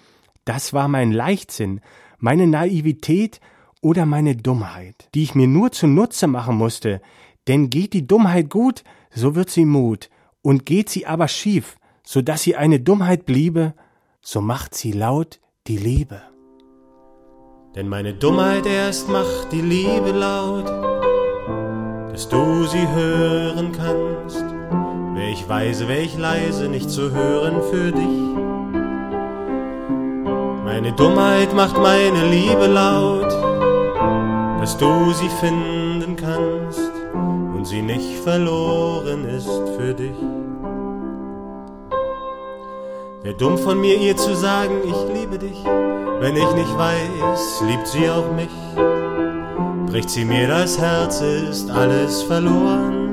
das 0.44 0.72
war 0.72 0.88
mein 0.88 1.12
Leichtsinn, 1.12 1.80
meine 2.24 2.46
Naivität 2.46 3.38
oder 3.82 4.06
meine 4.06 4.34
Dummheit, 4.34 5.10
die 5.14 5.24
ich 5.24 5.34
mir 5.34 5.46
nur 5.46 5.72
zunutze 5.72 6.26
machen 6.26 6.56
musste, 6.56 7.02
denn 7.48 7.68
geht 7.68 7.92
die 7.92 8.06
Dummheit 8.06 8.48
gut, 8.48 8.82
so 9.10 9.34
wird 9.34 9.50
sie 9.50 9.66
Mut, 9.66 10.08
und 10.40 10.64
geht 10.64 10.88
sie 10.88 11.04
aber 11.04 11.28
schief, 11.28 11.76
so 12.02 12.22
dass 12.22 12.42
sie 12.42 12.56
eine 12.56 12.80
Dummheit 12.80 13.26
bliebe, 13.26 13.74
so 14.22 14.40
macht 14.40 14.74
sie 14.74 14.92
laut 14.92 15.38
die 15.66 15.76
Liebe. 15.76 16.22
Denn 17.74 17.90
meine 17.90 18.14
Dummheit 18.14 18.64
erst 18.64 19.10
macht 19.10 19.52
die 19.52 19.60
Liebe 19.60 20.12
laut, 20.12 20.66
dass 22.10 22.26
du 22.30 22.64
sie 22.64 22.88
hören 22.88 23.70
kannst. 23.72 24.46
Wär 25.14 25.28
ich 25.28 25.46
weise, 25.46 25.88
wär 25.88 26.00
ich 26.00 26.16
leise, 26.16 26.70
nicht 26.70 26.88
zu 26.88 27.10
hören 27.10 27.60
für 27.70 27.92
dich. 27.92 28.53
Meine 30.74 30.92
Dummheit 30.92 31.54
macht 31.54 31.78
meine 31.78 32.28
Liebe 32.30 32.66
laut, 32.66 33.30
dass 34.60 34.76
du 34.76 35.12
sie 35.12 35.28
finden 35.28 36.16
kannst 36.16 36.90
und 37.54 37.64
sie 37.64 37.80
nicht 37.80 38.18
verloren 38.24 39.24
ist 39.24 39.48
für 39.76 39.94
dich. 39.94 40.16
Wär 43.22 43.34
dumm 43.34 43.56
von 43.56 43.80
mir 43.80 43.96
ihr 44.00 44.16
zu 44.16 44.34
sagen, 44.34 44.74
ich 44.84 45.16
liebe 45.16 45.38
dich, 45.38 45.64
wenn 46.18 46.34
ich 46.34 46.54
nicht 46.54 46.76
weiß, 46.76 47.62
liebt 47.68 47.86
sie 47.86 48.10
auch 48.10 48.32
mich. 48.32 48.50
Bricht 49.92 50.10
sie 50.10 50.24
mir 50.24 50.48
das 50.48 50.76
Herz, 50.76 51.20
ist 51.20 51.70
alles 51.70 52.24
verloren. 52.24 53.03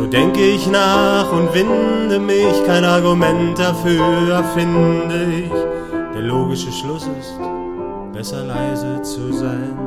So 0.00 0.06
denke 0.06 0.40
ich 0.40 0.66
nach 0.66 1.30
und 1.30 1.52
winde 1.52 2.18
mich, 2.18 2.64
kein 2.64 2.86
Argument 2.86 3.58
dafür 3.58 4.30
erfinde 4.32 5.26
ich. 5.44 5.52
Der 6.14 6.22
logische 6.22 6.72
Schluss 6.72 7.06
ist, 7.18 7.38
besser 8.10 8.44
leise 8.44 9.02
zu 9.02 9.30
sein. 9.30 9.78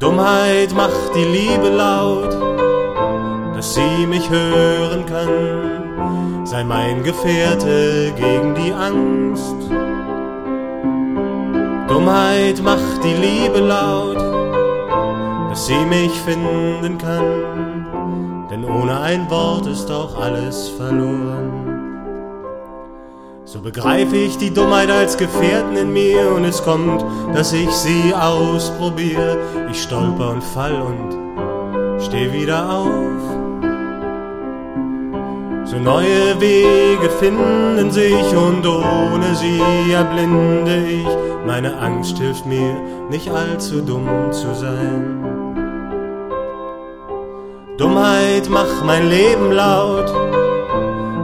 Dummheit 0.00 0.74
macht 0.74 1.14
die 1.14 1.22
Liebe 1.22 1.68
laut, 1.68 2.36
dass 3.54 3.74
sie 3.74 4.06
mich 4.08 4.28
hören 4.28 5.06
kann. 5.06 6.44
Sei 6.44 6.64
mein 6.64 7.04
Gefährte 7.04 8.12
gegen 8.16 8.56
die 8.56 8.72
Angst. 8.72 9.70
Dummheit 11.86 12.60
macht 12.60 13.04
die 13.04 13.14
Liebe 13.14 13.60
laut 13.60 14.41
dass 15.52 15.66
sie 15.66 15.84
mich 15.84 16.12
finden 16.22 16.96
kann, 16.96 18.46
denn 18.50 18.64
ohne 18.64 18.98
ein 19.00 19.28
Wort 19.28 19.66
ist 19.66 19.90
auch 19.90 20.18
alles 20.18 20.70
verloren. 20.78 21.68
So 23.44 23.60
begreife 23.60 24.16
ich 24.16 24.38
die 24.38 24.54
Dummheit 24.54 24.90
als 24.90 25.18
Gefährten 25.18 25.76
in 25.76 25.92
mir 25.92 26.32
und 26.34 26.46
es 26.46 26.64
kommt, 26.64 27.04
dass 27.34 27.52
ich 27.52 27.68
sie 27.70 28.14
ausprobiere. 28.14 29.36
Ich 29.70 29.82
stolper 29.82 30.30
und 30.30 30.42
fall 30.42 30.72
und 30.72 32.00
steh 32.00 32.32
wieder 32.32 32.70
auf. 32.70 33.20
So 35.66 35.76
neue 35.76 36.40
Wege 36.40 37.10
finden 37.20 37.90
sich 37.90 38.34
und 38.34 38.66
ohne 38.66 39.34
sie 39.34 39.92
erblinde 39.92 40.86
ich. 40.86 41.08
Meine 41.46 41.76
Angst 41.76 42.16
hilft 42.16 42.46
mir, 42.46 42.74
nicht 43.10 43.30
allzu 43.30 43.82
dumm 43.82 44.08
zu 44.32 44.54
sein. 44.54 45.31
Dummheit 47.82 48.48
mach 48.48 48.84
mein 48.84 49.08
Leben 49.10 49.50
laut, 49.50 50.06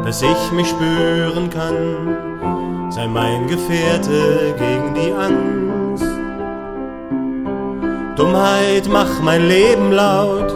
dass 0.04 0.22
ich 0.22 0.50
mich 0.50 0.68
spüren 0.68 1.48
kann. 1.50 2.90
Sei 2.90 3.06
mein 3.06 3.46
Gefährte 3.46 4.56
gegen 4.58 4.92
die 4.92 5.12
Angst. 5.12 6.04
Dummheit 8.16 8.88
mach 8.88 9.22
mein 9.22 9.46
Leben 9.46 9.92
laut, 9.92 10.52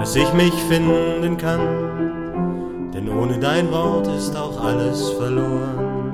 dass 0.00 0.16
ich 0.16 0.32
mich 0.32 0.54
finden 0.64 1.36
kann, 1.36 2.90
denn 2.92 3.08
ohne 3.08 3.38
dein 3.38 3.70
Wort 3.70 4.08
ist 4.08 4.36
auch 4.36 4.64
alles 4.64 5.10
verloren. 5.10 6.12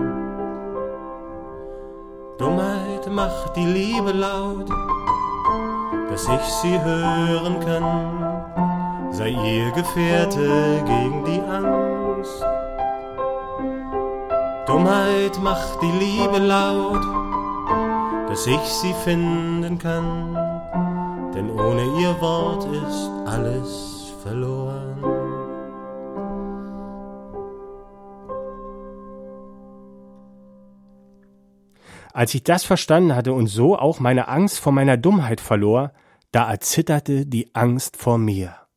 Dummheit 2.37 3.11
macht 3.11 3.57
die 3.57 3.65
Liebe 3.65 4.13
laut, 4.13 4.69
dass 6.11 6.29
ich 6.29 6.53
sie 6.61 6.79
hören 6.79 7.61
kann, 7.61 8.28
sei 9.19 9.31
ihr 9.31 9.73
Gefährte 9.73 10.85
gegen 10.87 11.25
die 11.25 11.41
Angst. 11.41 12.41
Dummheit 14.65 15.37
macht 15.43 15.83
die 15.83 15.91
Liebe 15.91 16.39
laut, 16.39 17.03
dass 18.29 18.47
ich 18.47 18.61
sie 18.61 18.95
finden 19.03 19.77
kann, 19.81 20.35
denn 21.35 21.51
ohne 21.51 21.83
ihr 22.01 22.21
Wort 22.21 22.65
ist 22.67 23.11
alles 23.27 24.13
verloren. 24.23 25.03
Als 32.13 32.35
ich 32.35 32.45
das 32.45 32.63
verstanden 32.63 33.17
hatte 33.17 33.33
und 33.33 33.49
so 33.49 33.77
auch 33.77 33.99
meine 33.99 34.29
Angst 34.29 34.61
vor 34.61 34.71
meiner 34.71 34.97
Dummheit 34.97 35.41
verlor, 35.41 35.91
da 36.31 36.49
erzitterte 36.49 37.27
die 37.27 37.53
Angst 37.53 37.97
vor 37.97 38.19
mir. 38.19 38.68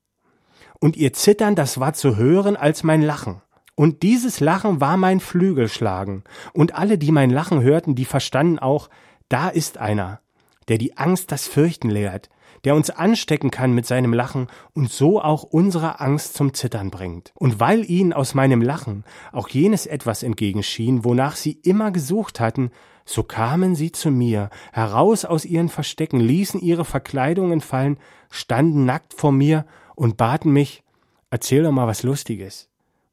Und 0.84 0.98
ihr 0.98 1.14
Zittern, 1.14 1.54
das 1.56 1.80
war 1.80 1.94
zu 1.94 2.18
hören 2.18 2.58
als 2.58 2.82
mein 2.82 3.04
Lachen. 3.04 3.42
Und 3.76 4.02
dieses 4.02 4.40
Lachen 4.40 4.82
war 4.82 4.98
mein 4.98 5.20
Flügelschlagen. 5.20 6.24
Und 6.54 6.74
alle, 6.74 6.98
die 6.98 7.12
mein 7.12 7.30
Lachen 7.30 7.62
hörten, 7.62 7.94
die 7.94 8.06
verstanden 8.06 8.58
auch, 8.58 8.90
da 9.30 9.48
ist 9.48 9.78
einer, 9.78 10.22
der 10.70 10.80
die 10.80 10.98
Angst 10.98 11.32
das 11.32 11.48
Fürchten 11.48 11.92
lehrt, 11.92 12.30
der 12.64 12.76
uns 12.76 12.90
anstecken 12.90 13.52
kann 13.52 13.74
mit 13.74 13.86
seinem 13.86 14.12
Lachen 14.12 14.48
und 14.74 14.90
so 14.90 15.22
auch 15.22 15.44
unsere 15.44 16.00
Angst 16.00 16.34
zum 16.34 16.56
Zittern 16.56 16.90
bringt. 16.90 17.32
Und 17.36 17.60
weil 17.60 17.88
ihnen 17.88 18.12
aus 18.12 18.34
meinem 18.34 18.64
Lachen 18.64 19.04
auch 19.32 19.50
jenes 19.50 19.86
etwas 19.86 20.24
entgegenschien, 20.24 21.06
wonach 21.06 21.36
sie 21.36 21.60
immer 21.64 21.92
gesucht 21.92 22.40
hatten, 22.40 22.72
so 23.06 23.22
kamen 23.22 23.76
sie 23.76 23.92
zu 23.92 24.10
mir, 24.10 24.50
heraus 24.74 25.26
aus 25.26 25.46
ihren 25.46 25.70
Verstecken, 25.70 26.20
ließen 26.20 26.60
ihre 26.60 26.86
Verkleidungen 26.86 27.62
fallen, 27.62 28.00
standen 28.32 28.86
nackt 28.86 29.14
vor 29.14 29.32
mir 29.32 29.66
und 29.96 30.18
baten 30.18 30.52
mich, 30.52 30.84
erzähl 31.30 31.64
doch 31.64 31.72
mal 31.72 31.88
was 31.88 32.04
Lustiges, 32.04 32.70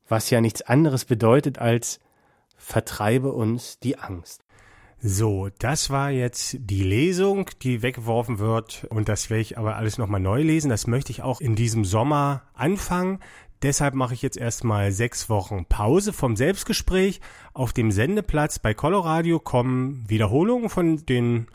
was 0.08 0.30
ja 0.30 0.40
nichts 0.40 0.62
anderes 0.62 1.04
bedeutet 1.04 1.58
als 1.58 2.00
vertreibe 2.56 3.32
uns 3.32 3.78
die 3.78 3.98
Angst. 3.98 4.44
So, 5.00 5.48
das 5.60 5.90
war 5.90 6.10
jetzt 6.10 6.56
die 6.58 6.82
Lesung, 6.82 7.48
die 7.62 7.82
weggeworfen 7.82 8.40
wird 8.40 8.84
und 8.90 9.08
das 9.08 9.30
werde 9.30 9.42
ich 9.42 9.56
aber 9.56 9.76
alles 9.76 9.96
nochmal 9.96 10.20
neu 10.20 10.42
lesen. 10.42 10.70
Das 10.70 10.88
möchte 10.88 11.12
ich 11.12 11.22
auch 11.22 11.40
in 11.40 11.54
diesem 11.54 11.84
Sommer 11.84 12.42
anfangen. 12.52 13.20
Deshalb 13.62 13.94
mache 13.94 14.14
ich 14.14 14.22
jetzt 14.22 14.36
erstmal 14.36 14.90
sechs 14.90 15.28
Wochen 15.28 15.66
Pause 15.66 16.12
vom 16.12 16.34
Selbstgespräch. 16.34 17.20
Auf 17.54 17.72
dem 17.72 17.92
Sendeplatz 17.92 18.58
bei 18.58 18.74
Coloradio 18.74 19.38
kommen 19.38 20.04
Wiederholungen 20.08 20.68
von 20.68 21.06
den 21.06 21.46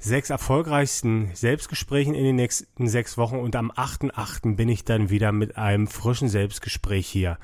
sechs 0.00 0.30
erfolgreichsten 0.30 1.30
Selbstgesprächen 1.34 2.14
in 2.14 2.24
den 2.24 2.36
nächsten 2.36 2.88
sechs 2.88 3.16
Wochen 3.16 3.36
und 3.36 3.54
am 3.54 3.70
8.8. 3.70 4.56
bin 4.56 4.68
ich 4.68 4.84
dann 4.84 5.10
wieder 5.10 5.30
mit 5.30 5.56
einem 5.56 5.86
frischen 5.86 6.28
Selbstgespräch 6.28 7.06
hier. 7.06 7.38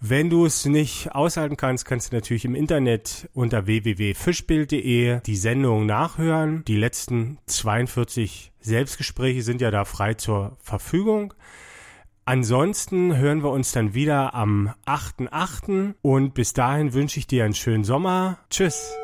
Wenn 0.00 0.28
du 0.28 0.44
es 0.44 0.66
nicht 0.66 1.14
aushalten 1.14 1.56
kannst, 1.56 1.86
kannst 1.86 2.12
du 2.12 2.16
natürlich 2.16 2.44
im 2.44 2.54
Internet 2.54 3.28
unter 3.32 3.66
www.fischbild.de 3.66 5.20
die 5.20 5.36
Sendung 5.36 5.86
nachhören. 5.86 6.62
Die 6.66 6.76
letzten 6.76 7.38
42 7.46 8.52
Selbstgespräche 8.60 9.42
sind 9.42 9.60
ja 9.60 9.70
da 9.70 9.84
frei 9.84 10.14
zur 10.14 10.56
Verfügung. 10.60 11.34
Ansonsten 12.26 13.16
hören 13.16 13.42
wir 13.42 13.50
uns 13.50 13.72
dann 13.72 13.94
wieder 13.94 14.34
am 14.34 14.74
8.8. 14.86 15.94
und 16.02 16.34
bis 16.34 16.52
dahin 16.52 16.92
wünsche 16.94 17.18
ich 17.18 17.26
dir 17.26 17.44
einen 17.44 17.54
schönen 17.54 17.84
Sommer. 17.84 18.38
Tschüss. 18.50 18.94